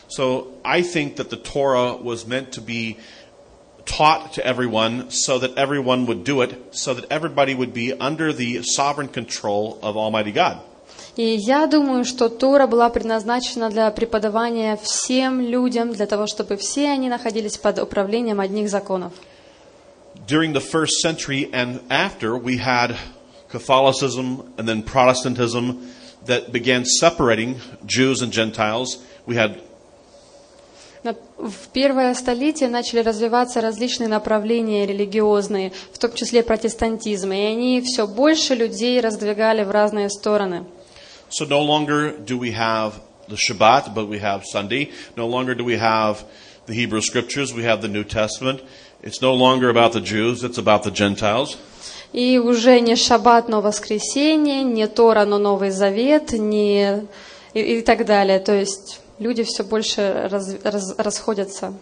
So 0.08 0.48
I 0.64 0.82
think 0.82 1.16
that 1.16 1.30
the 1.30 1.38
Torah 1.38 1.96
was 1.96 2.26
meant 2.26 2.52
to 2.52 2.61
be 2.61 2.98
taught 3.87 4.35
to 4.35 4.46
everyone 4.46 5.11
so 5.11 5.38
that 5.38 5.56
everyone 5.56 6.06
would 6.06 6.24
do 6.24 6.42
it, 6.42 6.74
so 6.74 6.94
that 6.94 7.06
everybody 7.11 7.54
would 7.54 7.72
be 7.72 7.92
under 7.94 8.32
the 8.32 8.62
sovereign 8.62 9.08
control 9.08 9.78
of 9.82 9.96
Almighty 9.96 10.32
God. 10.32 10.61
И 11.17 11.36
я 11.36 11.65
думаю, 11.65 12.06
что 12.06 12.30
Тора 12.30 12.67
была 12.67 12.89
предназначена 12.91 13.71
для 13.71 13.89
преподавания 13.89 14.77
всем 14.77 15.41
людям, 15.41 15.91
для 15.91 16.06
того, 16.06 16.27
чтобы 16.27 16.58
все 16.58 16.91
они 16.91 17.10
находились 17.10 17.58
под 17.58 17.80
управлением 17.80 18.39
одних 18.39 18.69
законов. 18.69 19.13
During 20.27 20.53
the 20.53 20.62
first 20.62 21.01
century 21.01 21.49
and 21.51 21.82
after, 21.89 22.38
we 22.38 22.58
had 22.60 22.95
Catholicism 23.51 24.43
and 24.58 24.67
then 24.67 24.84
Protestantism 24.84 25.89
that 26.27 26.51
began 26.51 26.86
separating 26.86 27.56
Jews 27.84 28.21
and 28.21 28.32
Gentiles. 28.32 28.99
We 29.25 29.36
had 29.36 29.60
В 31.38 31.69
первое 31.73 32.13
столетие 32.13 32.69
начали 32.69 32.99
развиваться 32.99 33.62
различные 33.62 34.10
направления 34.10 34.86
религиозные, 34.86 35.71
в 35.93 35.97
том 35.97 36.13
числе 36.13 36.43
протестантизм, 36.43 37.32
и 37.32 37.39
они 37.39 37.82
все 37.82 38.06
больше 38.06 38.53
людей 38.53 38.99
раздвигали 38.99 39.63
в 39.63 39.71
разные 39.71 40.10
стороны. 40.10 40.65
So 41.30 41.44
no 41.44 41.62
longer 41.62 42.12
do 42.12 42.37
we 42.37 42.52
have 42.52 43.00
the 43.28 43.37
Shabbat, 43.37 43.94
but 43.94 44.06
we 44.08 44.18
have 44.18 44.44
Sunday. 44.44 44.90
No 45.16 45.26
longer 45.26 45.54
do 45.54 45.64
we 45.64 45.76
have 45.78 46.24
the 46.66 46.74
Hebrew 46.74 47.00
Scriptures, 47.00 47.52
we 47.52 47.64
have 47.64 47.80
the 47.82 47.88
New 47.88 48.04
Testament. 48.04 48.61
It's 49.02 49.20
no 49.20 49.35
longer 49.35 49.68
about 49.68 49.92
the 49.92 50.00
Jews, 50.00 50.44
it's 50.44 50.58
about 50.58 50.82
the 50.85 50.90
Gentiles. 50.90 51.56
И 52.12 52.38
уже 52.38 52.78
не 52.80 52.94
шаббат, 52.94 53.48
но 53.48 53.62
воскресенье, 53.62 54.62
не 54.62 54.87
Тора, 54.87 55.24
но 55.24 55.38
Новый 55.38 55.70
Завет, 55.70 56.32
не... 56.32 57.06
И, 57.54 57.61
и 57.61 57.82
так 57.82 58.04
далее. 58.04 58.38
То 58.38 58.52
есть 58.54 59.00
люди 59.18 59.42
все 59.44 59.64
больше 59.64 60.28
раз- 60.30 60.56
раз- 60.62 60.94
расходятся. 60.98 61.72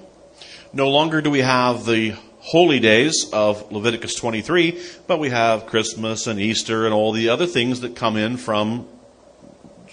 No 0.72 0.88
longer 0.88 1.20
do 1.20 1.30
we 1.30 1.40
have 1.42 1.84
the 1.84 2.14
holy 2.52 2.78
days 2.78 3.28
of 3.32 3.70
Leviticus 3.72 4.14
23, 4.14 4.78
but 5.08 5.18
we 5.18 5.30
have 5.30 5.66
Christmas 5.66 6.28
and 6.28 6.38
Easter 6.38 6.86
and 6.86 6.94
all 6.94 7.12
the 7.12 7.28
other 7.28 7.46
things 7.46 7.80
that 7.80 7.96
come 7.96 8.16
in 8.16 8.36
from 8.36 8.86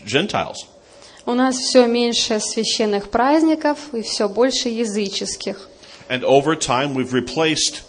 Gentiles. 0.04 0.66
У 1.24 1.34
нас 1.34 1.56
все 1.56 1.86
меньше 1.86 2.40
священных 2.40 3.10
праздников 3.10 3.78
и 3.92 4.02
все 4.02 4.28
больше 4.28 4.68
языческих. 4.68 5.68
And 6.08 6.24
over 6.24 6.56
time, 6.56 6.94
we've 6.94 7.12
replaced 7.12 7.82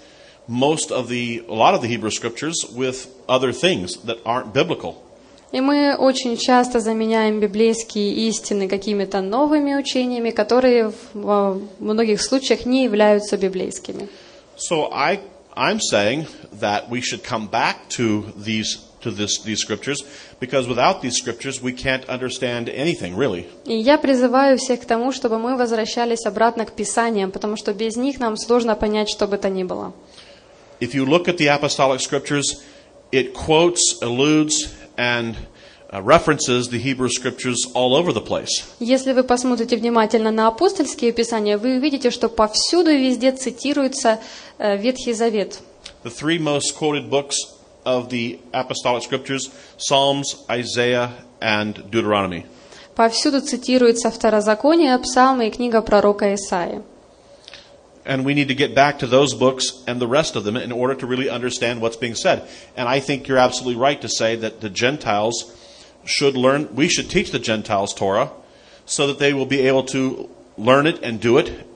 most 0.47 0.91
of 0.91 1.10
the, 1.10 1.43
a 1.49 1.54
lot 1.54 1.73
of 1.73 1.82
the 1.82 1.88
Hebrew 1.88 2.12
Scriptures 2.12 2.65
with 2.76 3.08
other 3.28 3.52
things 3.52 3.97
that 4.06 4.19
aren't 4.26 4.54
biblical. 4.54 4.95
И 5.52 5.62
мы 5.62 5.95
очень 5.95 6.36
часто 6.36 6.80
заменяем 6.80 7.39
библейские 7.39 8.28
истины 8.28 8.67
какими-то 8.67 9.21
новыми 9.21 9.76
учениями, 9.76 10.32
которые 10.32 10.91
в 11.13 11.62
многих 11.80 12.21
случаях 12.23 12.65
не 12.65 12.86
являются 12.86 13.38
библейскими. 13.38 14.10
So 14.58 14.91
I, 14.91 15.19
I'm 15.56 15.80
saying 15.80 16.26
that 16.60 16.89
we 16.89 17.02
should 17.02 17.23
come 17.23 17.47
back 17.47 17.88
to 17.89 18.34
these, 18.36 18.80
to 19.03 19.11
this, 19.11 19.38
these 19.44 19.61
scriptures 19.61 20.03
because 20.40 20.66
without 20.66 21.03
these 21.03 21.16
scriptures 21.16 21.62
we 21.62 21.73
can't 21.73 22.05
understand 22.09 22.68
anything 22.68 23.16
really. 23.16 23.47
И 23.64 23.77
я 23.77 23.99
призываю 23.99 24.59
всех 24.59 24.81
к 24.81 24.85
тому, 24.85 25.12
чтобы 25.12 25.38
мы 25.38 25.57
возвращались 25.57 26.27
обратно 26.27 26.64
к 26.66 26.73
Писаниям, 26.73 27.31
потому 27.31 27.57
что 27.57 27.73
без 27.73 27.97
них 27.97 28.18
нам 28.21 28.37
сложно 28.37 28.75
понять, 28.75 29.09
что 29.09 29.27
бы 29.27 29.38
то 29.38 29.49
ни 29.49 29.64
было. 29.64 29.92
If 30.81 30.94
you 30.94 31.05
look 31.05 31.27
at 31.27 31.38
the 31.38 31.49
apostolic 31.49 32.01
scriptures, 32.01 32.62
it 33.11 33.35
quotes, 33.35 34.01
alludes, 34.01 34.73
and 34.97 35.37
uh, 35.90 36.03
references 36.03 36.68
the 36.68 36.79
Hebrew 36.79 37.09
scriptures 37.09 37.66
all 37.75 37.97
over 37.97 38.12
the 38.12 38.21
place. 38.21 38.64
Если 38.79 39.12
вы 39.12 39.25
посмотрите 39.25 39.77
внимательно 39.77 40.31
на 40.31 40.49
апостольские 40.49 41.12
писания, 41.12 41.59
вы 41.59 41.79
увидите, 41.79 42.11
что 42.11 42.29
повсюду 42.29 42.90
и 42.90 43.09
везде 43.09 43.33
цитируется 43.33 44.21
э, 44.59 44.77
Ветхий 44.77 45.15
Завет. 45.15 45.61
The 46.04 46.11
three 46.11 46.38
most 46.38 46.77
quoted 46.79 47.11
books 47.11 47.35
of 47.85 48.11
the 48.11 48.38
apostolic 48.52 49.02
scriptures 49.02 49.50
Psalms, 49.77 50.44
Isaiah, 50.50 51.13
and 51.40 51.90
Deuteronomy. 51.90 52.46
Повсюду 52.94 53.40
цитируется 53.40 54.11
Второзаконие, 54.11 54.98
Псалмы 54.98 55.48
и 55.48 55.50
книга 55.50 55.83
пророка 55.83 56.35
Исаии. 56.35 56.83
And 58.04 58.25
we 58.25 58.35
need 58.35 58.48
to 58.48 58.54
get 58.54 58.75
back 58.75 58.98
to 59.00 59.06
those 59.06 59.35
books 59.35 59.85
and 59.87 60.00
the 60.00 60.06
rest 60.06 60.35
of 60.35 60.44
them 60.44 60.56
in 60.56 60.73
order 60.73 60.94
to 60.94 61.06
really 61.06 61.29
understand 61.29 61.81
what's 61.81 61.96
being 61.96 62.15
said. 62.15 62.48
And 62.75 62.88
I 62.88 63.00
think 63.00 63.29
you're 63.29 63.38
absolutely 63.38 63.79
right 63.79 64.00
to 64.00 64.09
say 64.09 64.35
that 64.37 64.63
the 64.63 64.71
Gentiles 64.71 65.54
should 66.04 66.37
learn, 66.37 66.75
we 66.75 66.88
should 66.88 67.11
teach 67.11 67.31
the 67.31 67.38
Gentiles 67.38 67.92
Torah 67.92 68.31
so 68.87 69.06
that 69.06 69.19
they 69.19 69.35
will 69.35 69.46
be 69.46 69.61
able 69.61 69.85
to 69.85 70.29
learn 70.56 70.87
it 70.87 70.98
and 71.02 71.21
do 71.21 71.37
it. 71.37 71.67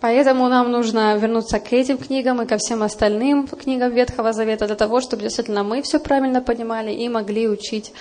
Поэтому 0.00 0.48
нам 0.48 0.70
нужно 0.70 1.16
вернуться 1.16 1.60
к 1.60 1.72
этим 1.72 1.98
книгам 1.98 2.40
и 2.40 2.46
ко 2.46 2.56
всем 2.56 2.82
остальным 2.82 3.46
книгам 3.46 3.92
Ветхого 3.92 4.32
Завета 4.32 4.66
для 4.66 4.76
того, 4.76 5.00
чтобы 5.00 5.22
действительно 5.22 5.62
мы 5.62 5.82
все 5.82 5.98
правильно 5.98 6.40
понимали 6.40 6.92
и 6.92 7.08
могли 7.08 7.48
учить 7.48 7.92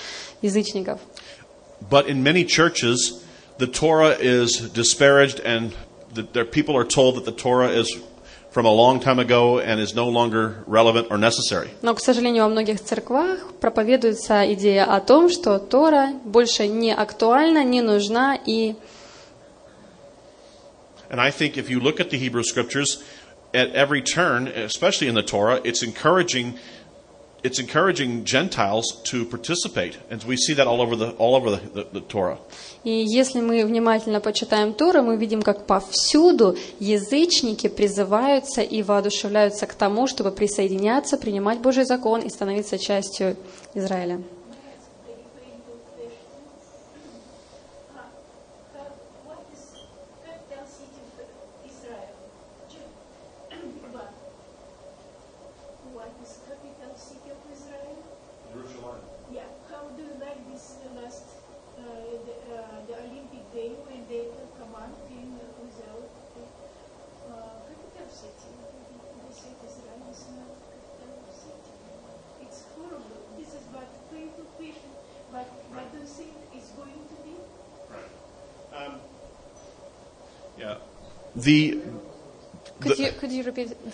язычников. 0.41 0.99
But 1.89 2.07
in 2.07 2.23
many 2.23 2.45
churches, 2.45 3.21
the 3.57 3.67
Torah 3.67 4.15
is 4.19 4.71
disparaged 4.73 5.39
and 5.41 5.73
the, 6.13 6.23
their 6.23 6.45
people 6.45 6.75
are 6.75 6.85
told 6.85 7.15
that 7.15 7.25
the 7.25 7.31
Torah 7.31 7.69
is 7.69 7.97
from 8.51 8.65
a 8.65 8.71
long 8.71 8.99
time 8.99 9.19
ago 9.19 9.59
and 9.59 9.79
is 9.79 9.93
no 9.93 10.07
longer 10.09 10.63
relevant 10.67 11.07
or 11.11 11.17
necessary. 11.17 11.69
Но, 11.81 11.93
к 11.93 11.99
сожалению, 11.99 12.43
во 12.43 12.49
многих 12.49 12.81
церквах 12.81 13.39
проповедуется 13.59 14.53
идея 14.53 14.85
о 14.85 14.99
том, 15.01 15.29
что 15.29 15.59
Тора 15.59 16.13
больше 16.23 16.67
не 16.67 16.93
актуальна, 16.93 17.63
не 17.63 17.81
нужна 17.81 18.37
и 18.45 18.75
And 21.10 21.20
I 21.20 21.30
think 21.30 21.56
if 21.56 21.70
you 21.70 21.80
look 21.80 22.00
at 22.00 22.10
the 22.10 22.18
Hebrew 22.18 22.42
scriptures, 22.42 23.02
at 23.54 23.70
every 23.70 24.02
turn, 24.02 24.48
especially 24.48 25.06
in 25.08 25.14
the 25.14 25.22
Torah, 25.22 25.60
it's 25.64 25.82
encouraging 25.82 26.58
it's 27.44 27.58
encouraging 27.58 28.24
Gentiles 28.24 29.02
to 29.04 29.26
participate, 29.26 29.98
and 30.08 30.24
we 30.24 30.34
see 30.34 30.54
that 30.54 30.66
all 30.66 30.80
over 30.80 30.96
the 30.96 31.10
all 31.18 31.34
over 31.36 31.50
the, 31.50 31.60
the, 31.74 31.84
the 31.92 32.00
Torah. 32.00 32.38
И 32.84 32.90
если 32.90 33.40
мы 33.40 33.64
внимательно 33.64 34.20
почитаем 34.20 34.72
Тору, 34.72 35.02
мы 35.02 35.16
видим, 35.16 35.42
как 35.42 35.66
повсюду 35.66 36.56
язычники 36.80 37.68
призываются 37.68 38.62
и 38.62 38.82
воодушевляются 38.82 39.66
к 39.66 39.74
тому, 39.74 40.06
чтобы 40.06 40.32
присоединяться, 40.32 41.18
принимать 41.18 41.60
Божий 41.60 41.84
закон 41.84 42.22
и 42.22 42.30
становиться 42.30 42.78
частью 42.78 43.36
Израиля. 43.74 44.22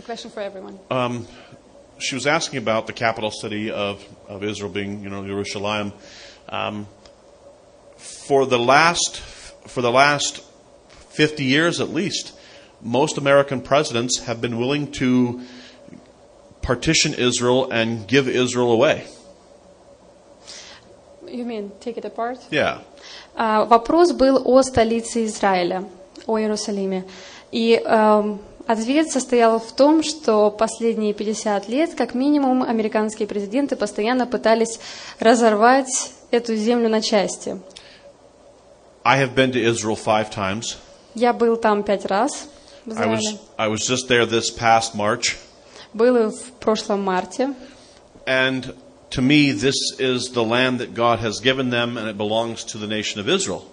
question 0.04 0.30
for 0.30 0.40
everyone? 0.40 0.78
um, 0.90 1.26
she 1.98 2.14
was 2.14 2.26
asking 2.26 2.58
about 2.58 2.86
the 2.86 2.92
capital 2.92 3.30
city 3.30 3.70
of, 3.70 4.02
of 4.28 4.42
Israel 4.42 4.70
being, 4.70 5.02
you 5.02 5.11
know, 5.11 5.26
Jerusalem. 5.26 5.92
Um, 6.48 6.86
for 7.96 8.46
the 8.46 8.58
last 8.58 9.18
for 9.66 9.82
the 9.82 9.90
last 9.90 10.42
50 11.11 11.44
years 11.44 11.80
at 11.80 11.90
least, 11.90 12.32
most 12.80 13.18
American 13.18 13.61
presidents 13.61 14.20
have 14.20 14.40
been 14.40 14.56
willing 14.56 14.90
to 14.92 15.42
partition 16.62 17.14
Israel 17.14 17.70
and 17.70 18.06
give 18.08 18.28
Israel 18.28 18.72
away. 18.72 19.06
You 21.28 21.44
mean 21.44 21.72
take 21.80 21.96
it 21.98 22.04
apart? 22.04 22.38
Yeah. 22.50 22.78
А, 23.36 23.64
Вопрос 23.64 24.12
был 24.12 24.42
о 24.44 24.62
столице 24.62 25.24
Израиля, 25.24 25.84
о 26.26 26.38
Иерусалиме. 26.38 27.04
И 27.52 27.80
эм, 27.84 28.40
ответ 28.68 29.11
состоял 29.11 29.59
в 29.59 29.72
том, 29.76 30.03
что 30.03 30.51
последние 30.51 31.13
50 31.13 31.68
лет, 31.70 31.95
как 31.95 32.13
минимум, 32.13 32.63
американские 32.63 33.28
президенты 33.28 33.76
постоянно 33.76 34.26
пытались 34.26 34.80
разорвать 35.20 36.11
эту 36.32 36.55
землю 36.55 36.89
на 36.89 37.01
части. 37.01 37.59
I 39.03 39.20
have 39.24 39.36
been 39.36 39.51
to 39.51 39.61
Israel 39.63 39.95
five 39.95 40.32
times. 40.32 40.78
Я 41.13 41.32
был 41.32 41.57
там 41.57 41.84
пять 41.84 42.05
раз 42.05 42.47
I 42.88 43.07
was. 43.07 43.39
I 43.57 43.68
was 43.68 43.88
just 43.88 44.07
there 44.07 44.26
this 44.26 44.51
past 44.51 44.95
March, 44.95 45.38
Был 45.93 46.30
в 46.30 46.51
прошлом 46.59 47.03
марте. 47.03 47.53
and 48.28 48.74
to 49.11 49.22
me, 49.22 49.51
this 49.51 49.76
is 49.97 50.32
the 50.34 50.43
land 50.43 50.80
that 50.80 50.93
God 50.93 51.20
has 51.20 51.39
given 51.39 51.70
them, 51.70 51.97
and 51.97 52.07
it 52.09 52.18
belongs 52.18 52.63
to 52.66 52.78
the 52.78 52.88
nation 52.88 53.20
of 53.20 53.30
Israel. 53.30 53.66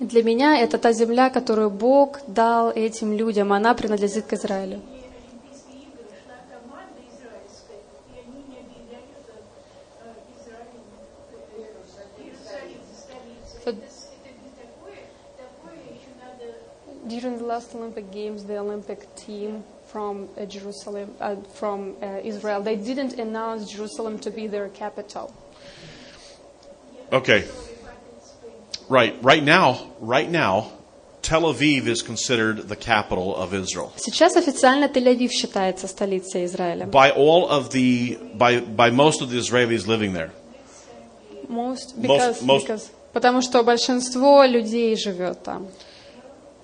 Для 0.00 0.22
меня 0.22 0.58
это 0.58 0.78
та 0.78 0.92
земля, 0.92 1.28
которую 1.28 1.70
Бог 1.70 2.20
дал 2.28 2.70
этим 2.70 3.12
людям. 3.12 3.52
Она 3.52 3.74
принадлежит 3.74 4.26
к 4.26 4.32
Израилю. 4.34 4.80
During 17.08 17.38
the 17.38 17.46
last 17.46 17.74
Olympic 17.74 18.10
Games, 18.12 18.44
the 18.44 18.58
Olympic 18.58 19.08
team 19.16 19.64
from 19.86 20.28
uh, 20.36 20.44
Jerusalem, 20.44 21.14
uh, 21.20 21.36
from 21.54 21.96
uh, 22.02 22.20
Israel, 22.22 22.60
they 22.60 22.76
didn't 22.76 23.18
announce 23.18 23.72
Jerusalem 23.72 24.18
to 24.18 24.30
be 24.30 24.46
their 24.46 24.68
capital. 24.68 25.32
Okay. 27.10 27.44
Right. 28.88 29.14
Right 29.22 29.42
now, 29.42 29.78
right 30.00 30.30
now, 30.30 30.68
Tel 31.22 31.42
Aviv 31.42 31.86
is 31.86 32.02
considered 32.02 32.68
the 32.68 32.76
capital 32.76 33.36
of 33.36 33.52
Israel. 33.52 33.92
Сейчас 33.96 34.36
официально 34.36 34.88
Тель-Авив 34.88 35.30
считается 35.30 35.86
столицей 35.88 36.44
Израиля. 36.46 36.86
By 36.86 37.10
all 37.14 37.48
of 37.48 37.70
the 37.70 38.18
by 38.36 38.60
by 38.60 38.90
most 38.90 39.20
of 39.20 39.30
the 39.30 39.38
Israelis 39.38 39.86
living 39.86 40.12
there. 40.14 40.30
Most, 41.48 42.00
because, 42.00 42.42
most- 42.42 42.66
because- 42.66 42.90
потому 43.12 43.42
что 43.42 43.62
большинство 43.62 44.44
людей 44.44 44.96
живет 44.96 45.42
там. 45.42 45.66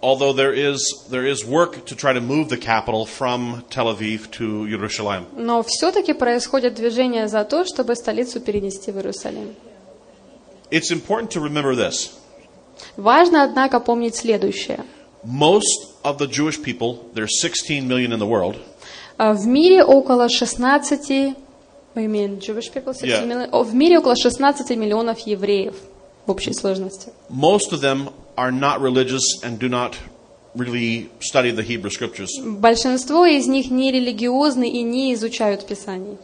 Although 0.01 0.33
there 0.35 0.53
is 0.53 0.79
there 1.11 1.27
is 1.27 1.45
work 1.47 1.87
to 1.87 1.95
try 1.97 2.13
to 2.13 2.21
move 2.21 2.49
the 2.49 2.59
capital 2.59 3.07
from 3.07 3.65
Tel 3.71 3.87
Aviv 3.87 4.31
to 4.39 4.67
Jerusalem. 4.69 5.27
Но 5.37 5.63
все-таки 5.63 6.13
происходит 6.13 6.75
движение 6.75 7.27
за 7.29 7.45
то, 7.45 7.65
чтобы 7.65 7.95
столицу 7.97 8.41
перенести 8.41 8.93
в 8.93 8.97
Иерусалим. 8.97 9.55
It's 10.72 10.92
important 10.92 11.32
to 11.32 11.40
remember 11.42 11.76
this. 11.76 12.12
Важно, 12.98 13.44
однако, 13.44 13.80
помнить 13.80 14.16
следующее. 14.16 14.84
Most 15.26 15.96
of 16.04 16.18
the 16.18 16.28
Jewish 16.28 16.62
people, 16.62 17.00
there's 17.14 17.40
16 17.42 17.88
million 17.88 18.12
in 18.14 18.20
the 18.20 18.28
world, 18.28 18.56
А 19.18 19.34
В 19.34 19.46
мире 19.46 19.84
около 19.84 20.30
16... 20.30 21.36
We 21.96 22.06
mean 22.08 22.40
Jewish 22.40 22.70
people, 22.72 22.94
16 22.94 23.10
Yeah. 23.10 23.26
million- 23.26 23.50
о, 23.52 23.64
В 23.64 23.74
мире 23.74 24.00
около 24.00 24.16
16 24.16 24.70
миллионов 24.78 25.20
евреев 25.28 25.76
в 26.26 26.32
общей 26.32 26.54
сложности. 26.54 27.12
most 27.30 27.74
of 27.74 27.82
them 27.82 28.10
are 28.38 28.52
not 28.52 28.80
religious 28.80 29.24
and 29.44 29.60
do 29.60 29.68
not 29.68 29.96
really 30.56 31.10
study 31.20 31.52
the 31.52 31.64
Hebrew 31.64 31.90
scriptures. 31.90 32.30
Большинство 32.42 33.26
из 33.26 33.48
них 33.48 33.70
не 33.72 33.92
религиозны 33.92 34.70
и 34.70 34.84
не 34.84 35.14
изучают 35.16 35.66
Писаний. 35.68 36.18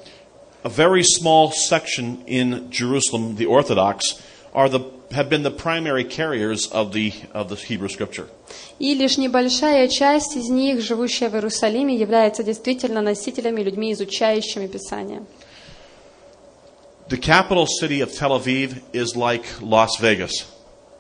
A 0.64 0.70
very 0.70 1.04
small 1.04 1.52
section 1.52 2.20
in 2.26 2.70
Jerusalem, 2.72 3.36
the 3.36 3.46
Orthodox, 3.46 4.00
are 4.54 4.70
the 4.70 4.80
have 5.12 5.30
been 5.30 5.44
the 5.44 5.52
primary 5.52 6.04
carriers 6.04 6.68
of 6.68 6.94
the 6.94 7.14
of 7.34 7.50
the 7.50 7.56
Hebrew 7.56 7.90
scripture. 7.90 8.28
И 8.80 8.94
лишь 8.94 9.18
небольшая 9.18 9.88
часть 9.88 10.36
из 10.36 10.50
них, 10.50 10.82
живущая 10.82 11.30
в 11.30 11.36
Иерусалиме, 11.36 11.96
является 11.96 12.44
действительно 12.44 13.02
носителями, 13.02 13.62
людьми, 13.62 13.92
изучающими 13.94 14.68
Писание. 14.68 15.26
The 17.08 17.18
capital 17.18 17.68
city 17.68 18.02
of 18.02 18.12
Tel 18.14 18.32
Aviv 18.32 18.82
is 18.92 19.16
like 19.16 19.46
Las 19.62 20.00
Vegas, 20.00 20.46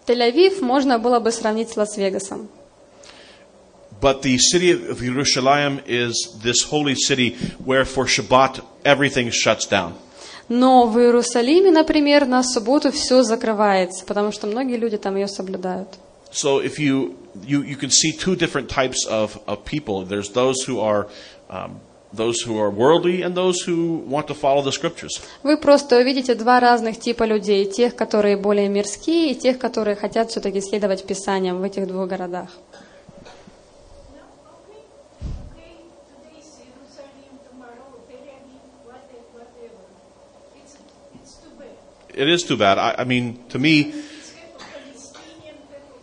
Тель-Авив 0.06 0.62
можно 0.62 1.00
было 1.00 1.20
бы 1.20 1.32
сравнить 1.32 1.70
с 1.70 1.78
Лас-Вегасом. 1.78 2.48
but 4.00 4.22
the 4.22 4.38
city 4.38 4.72
of 4.72 5.00
Jerusalem 5.00 5.82
is 5.88 6.38
this 6.44 6.64
holy 6.64 6.96
city 6.96 7.36
where 7.64 7.86
for 7.86 8.06
Shabbat 8.06 8.64
everything 8.84 9.32
shuts 9.32 9.66
down. 9.66 9.98
Но 10.51 10.87
в 10.87 10.99
Иерусалиме, 10.99 11.71
например, 11.71 12.27
на 12.27 12.43
субботу 12.43 12.91
все 12.91 13.23
закрывается, 13.23 14.05
потому 14.05 14.33
что 14.33 14.49
многие 14.49 14.77
люди 14.77 14.99
там 14.99 15.15
ее 15.15 15.29
соблюдают. 15.29 15.89
So 16.33 16.61
if 16.61 16.79
you 16.79 17.15
you, 17.47 17.63
you 17.63 17.77
can 17.77 17.91
see 17.91 18.13
two 18.13 18.35
different 18.37 18.69
types 18.69 19.07
of, 19.07 19.39
of 19.47 19.65
people. 19.65 20.05
There's 20.05 20.31
those 20.31 20.57
who 20.67 20.81
are 20.81 21.07
um, 21.49 21.81
those 22.13 22.43
who 22.43 22.59
are 22.59 22.71
worldly 22.71 23.23
and 23.23 23.37
those 23.37 23.63
who 23.63 24.03
want 24.09 24.27
to 24.27 24.35
follow 24.35 24.63
the 24.63 24.73
scriptures. 24.73 25.21
Вы 25.45 25.57
просто 25.57 25.99
увидите 25.99 26.35
два 26.35 26.59
разных 26.59 26.99
типа 26.99 27.25
людей. 27.25 27.65
Тех, 27.67 27.95
которые 27.95 28.37
более 28.37 28.69
мирские, 28.69 29.31
и 29.31 29.35
тех, 29.37 29.59
которые 29.59 29.95
хотят 29.95 30.31
все-таки 30.31 30.61
следовать 30.61 31.05
Писаниям 31.05 31.59
в 31.59 31.63
этих 31.63 31.87
двух 31.87 32.09
городах. 32.09 32.49
It 42.14 42.30
is 42.30 42.44
too 42.44 42.56
bad. 42.58 42.78
I, 42.78 42.96
I 43.00 43.04
mean, 43.04 43.44
to 43.50 43.60
me, 43.60 43.82
It's 43.82 44.34
half 44.34 44.56
of 44.56 44.60
Palestinian, 44.60 45.56
half 45.70 45.82
of 45.82 45.96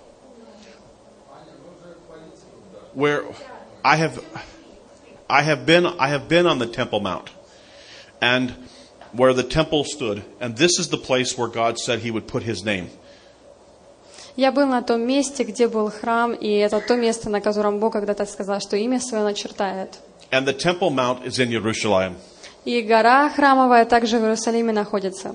where 2.94 3.24
I 3.84 3.96
have 3.96 4.22
I 5.28 5.42
have 5.42 5.64
been 5.64 5.86
I 5.86 6.08
have 6.08 6.28
been 6.28 6.46
on 6.46 6.58
the 6.58 6.66
Temple 6.66 7.00
Mount, 7.00 7.30
and 8.20 8.54
where 9.12 9.32
the 9.32 9.42
temple 9.42 9.84
stood, 9.84 10.24
and 10.40 10.56
this 10.56 10.78
is 10.78 10.88
the 10.88 10.98
place 10.98 11.36
where 11.38 11.48
God 11.48 11.78
said 11.78 12.00
He 12.00 12.10
would 12.10 12.26
put 12.26 12.42
His 12.42 12.64
name. 12.64 12.90
Я 14.36 14.50
был 14.50 14.66
на 14.66 14.82
том 14.82 15.06
месте, 15.06 15.44
где 15.44 15.68
был 15.68 15.90
храм, 15.90 16.32
и 16.32 16.48
это 16.48 16.80
то 16.80 16.96
место, 16.96 17.28
на 17.28 17.42
котором 17.42 17.78
Бог 17.78 17.92
когда-то 17.92 18.24
сказал, 18.24 18.60
что 18.60 18.76
имя 18.76 18.98
свое 18.98 19.24
начертает. 19.24 19.98
And 20.30 20.46
the 20.46 20.54
Temple 20.54 20.90
Mount 20.90 21.24
is 21.26 21.38
in 21.38 21.50
Jerusalem. 21.50 22.16
И 22.64 22.80
гора 22.80 23.28
храмовая 23.28 23.84
также 23.84 24.18
в 24.18 24.22
Иерусалиме 24.22 24.72
находится. 24.72 25.34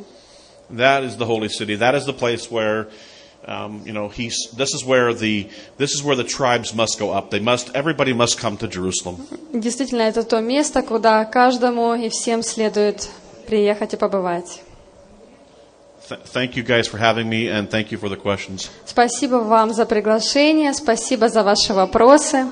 That 0.71 1.03
is 1.03 1.17
the 1.17 1.25
holy 1.25 1.49
city. 1.49 1.75
That 1.75 1.95
is 1.95 2.05
the 2.05 2.13
place 2.13 2.51
where, 2.51 2.87
um, 3.45 3.83
you 3.85 3.93
know, 3.93 4.09
he's. 4.09 4.35
This 4.57 4.73
is 4.73 4.83
where 4.83 5.13
the 5.13 5.47
this 5.77 5.93
is 5.93 6.03
where 6.03 6.15
the 6.15 6.25
tribes 6.25 6.73
must 6.73 6.99
go 6.99 7.11
up. 7.11 7.31
They 7.31 7.39
must. 7.39 7.73
Everybody 7.73 8.13
must 8.13 8.37
come 8.37 8.57
to 8.57 8.67
Jerusalem. 8.67 9.17
Действительно, 9.53 10.01
это 10.01 10.23
то 10.23 10.41
место, 10.41 10.81
куда 10.81 11.23
каждому 11.25 11.95
и 11.95 12.09
всем 12.09 12.43
следует 12.43 13.09
приехать 13.47 13.93
и 13.93 13.97
побывать. 13.97 14.61
Th- 16.09 16.19
thank 16.33 16.55
you 16.55 16.63
guys 16.63 16.87
for 16.87 16.97
having 16.97 17.29
me, 17.29 17.47
and 17.47 17.69
thank 17.69 17.91
you 17.91 17.97
for 17.97 18.09
the 18.09 18.17
questions. 18.17 18.69
Спасибо 18.85 19.35
вам 19.35 19.73
за 19.73 19.85
приглашение, 19.85 20.73
спасибо 20.73 21.29
за 21.29 21.43
ваши 21.43 21.73
вопросы. 21.73 22.47